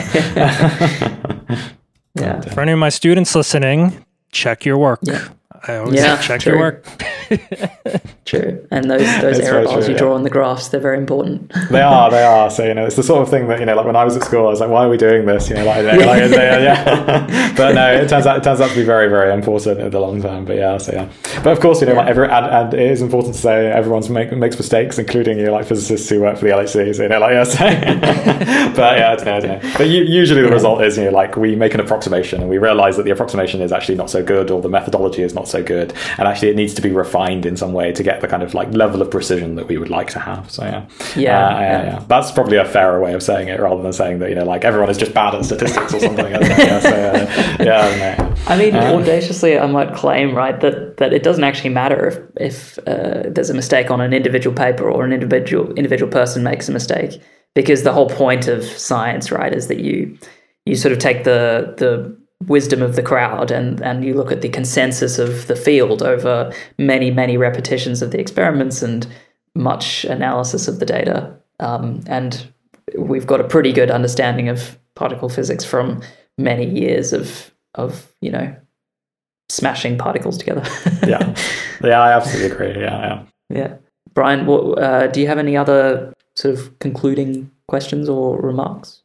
[2.14, 2.40] yeah.
[2.40, 5.00] For any of my students listening, check your work.
[5.02, 5.28] Yeah.
[5.66, 6.52] I always Yeah, check true.
[6.52, 6.86] your work.
[8.24, 10.96] True, and those those It's error bars true, you draw on the graphs, they're very
[10.96, 11.52] important.
[11.70, 12.50] They are, they are.
[12.50, 14.16] So you know, it's the sort of thing that you know, like when I was
[14.16, 16.30] at school, I was like, "Why are we doing this?" You know, like, like, like
[16.30, 17.54] yeah.
[17.56, 20.00] but no, it turns out it turns out to be very, very important in the
[20.00, 20.44] long term.
[20.46, 21.08] But yeah, so yeah.
[21.42, 24.08] But of course, you know, like every and, and it is important to say everyone's
[24.08, 26.94] make, makes mistakes, including you know, like physicists who work for the LHC.
[26.96, 27.58] So you know, like yeah, so,
[28.74, 29.72] but yeah, I don't know, I don't know.
[29.76, 32.56] But u- usually the result is you know, like we make an approximation and we
[32.58, 35.53] realize that the approximation is actually not so good, or the methodology is not so
[35.62, 38.42] good, and actually it needs to be refined in some way to get the kind
[38.42, 40.50] of like level of precision that we would like to have.
[40.50, 40.86] So yeah,
[41.16, 42.04] Yeah, Uh, yeah, yeah.
[42.08, 44.64] That's probably a fairer way of saying it rather than saying that you know like
[44.64, 46.30] everyone is just bad at statistics or something.
[46.32, 48.54] yeah, so, uh, yeah, I.
[48.54, 52.18] I mean, Uh, audaciously, I might claim right that that it doesn't actually matter if
[52.50, 56.68] if uh, there's a mistake on an individual paper or an individual individual person makes
[56.68, 57.20] a mistake
[57.54, 60.16] because the whole point of science, right, is that you
[60.66, 62.16] you sort of take the the
[62.46, 66.52] wisdom of the crowd and, and you look at the consensus of the field over
[66.78, 69.06] many, many repetitions of the experiments and
[69.54, 71.34] much analysis of the data.
[71.60, 72.52] Um, and
[72.98, 76.02] we've got a pretty good understanding of particle physics from
[76.38, 78.54] many years of of you know
[79.48, 80.62] smashing particles together.
[81.06, 81.34] yeah,
[81.82, 82.82] yeah, I absolutely agree.
[82.82, 83.22] Yeah, yeah.
[83.50, 83.76] Yeah,
[84.14, 89.02] Brian, what, uh, do you have any other sort of concluding questions or remarks?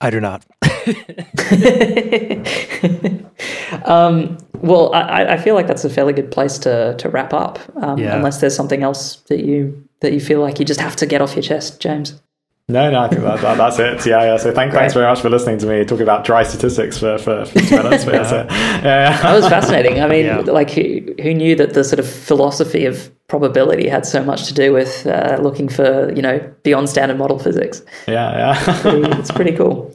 [0.00, 0.44] I do not.
[3.86, 7.58] um, well, I, I, feel like that's a fairly good place to to wrap up.
[7.76, 8.16] Um, yeah.
[8.16, 11.22] Unless there's something else that you that you feel like you just have to get
[11.22, 12.20] off your chest, James.
[12.66, 14.06] No, no, I think that, that, that's it.
[14.06, 14.36] Yeah, yeah.
[14.38, 17.44] So thank, thanks very much for listening to me talk about dry statistics for, for,
[17.44, 18.04] for minutes.
[18.06, 18.22] yeah.
[18.22, 19.22] So, yeah, yeah.
[19.22, 20.00] That was fascinating.
[20.00, 20.38] I mean, yeah.
[20.38, 24.54] like who, who knew that the sort of philosophy of probability had so much to
[24.54, 27.82] do with uh, looking for, you know, beyond standard model physics.
[28.08, 28.64] Yeah, yeah.
[28.66, 29.94] it's, pretty, it's pretty cool.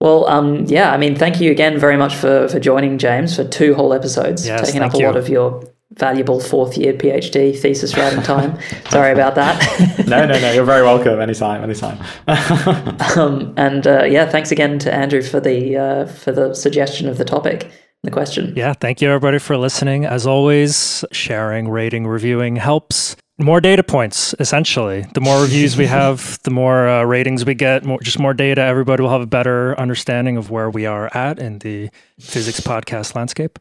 [0.00, 3.44] Well, um, yeah, I mean, thank you again very much for, for joining James for
[3.44, 5.06] two whole episodes, yes, taking up a you.
[5.06, 5.62] lot of your
[5.98, 8.58] valuable fourth year PhD thesis writing time.
[8.90, 10.06] Sorry about that.
[10.06, 10.52] no, no, no.
[10.52, 11.20] You're very welcome.
[11.20, 11.98] Anytime, anytime.
[13.16, 17.18] um, and uh, yeah, thanks again to Andrew for the uh, for the suggestion of
[17.18, 17.70] the topic.
[18.04, 18.52] The question.
[18.56, 20.04] Yeah, thank you everybody for listening.
[20.04, 23.16] As always, sharing, rating, reviewing helps.
[23.40, 25.04] More data points, essentially.
[25.14, 28.60] The more reviews we have, the more uh, ratings we get, more, just more data.
[28.60, 31.90] Everybody will have a better understanding of where we are at in the
[32.20, 33.58] physics podcast landscape.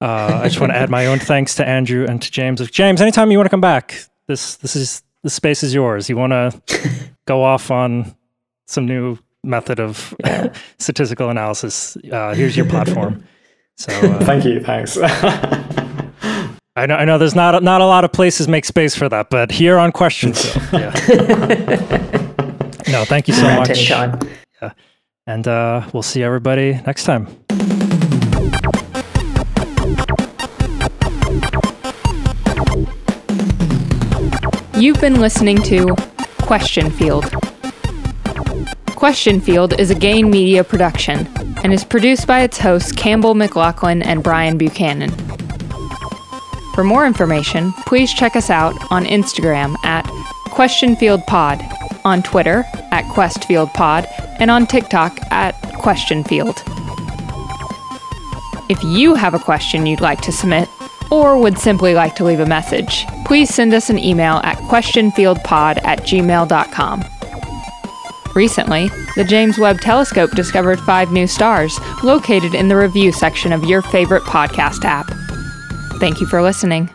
[0.00, 2.68] Uh, I just want to add my own thanks to Andrew and to James.
[2.70, 6.08] James, anytime you want to come back, this this is the space is yours.
[6.08, 6.60] You want to
[7.26, 8.14] go off on
[8.66, 10.52] some new method of yeah.
[10.78, 11.96] statistical analysis?
[12.10, 13.24] Uh, here's your platform.
[13.76, 14.98] So uh, thank you, thanks.
[16.78, 17.16] I know, I know.
[17.16, 20.44] There's not not a lot of places make space for that, but here on questions,
[20.72, 20.90] yeah.
[22.88, 23.88] no, thank you so much.
[23.88, 24.72] Yeah,
[25.26, 27.45] and uh, we'll see everybody next time.
[34.78, 35.96] You've been listening to
[36.42, 37.24] Question Field.
[38.94, 41.26] Question Field is a Gain Media production
[41.64, 45.12] and is produced by its hosts Campbell McLaughlin and Brian Buchanan.
[46.74, 50.04] For more information, please check us out on Instagram at
[50.48, 54.06] QuestionFieldPod, on Twitter at QuestFieldPod,
[54.40, 56.60] and on TikTok at QuestionField.
[58.68, 60.68] If you have a question you'd like to submit,
[61.10, 65.84] or would simply like to leave a message, please send us an email at questionfieldpod
[65.84, 67.04] at gmail.com.
[68.34, 73.64] Recently, the James Webb Telescope discovered five new stars located in the review section of
[73.64, 75.10] your favorite podcast app.
[76.00, 76.90] Thank you for listening.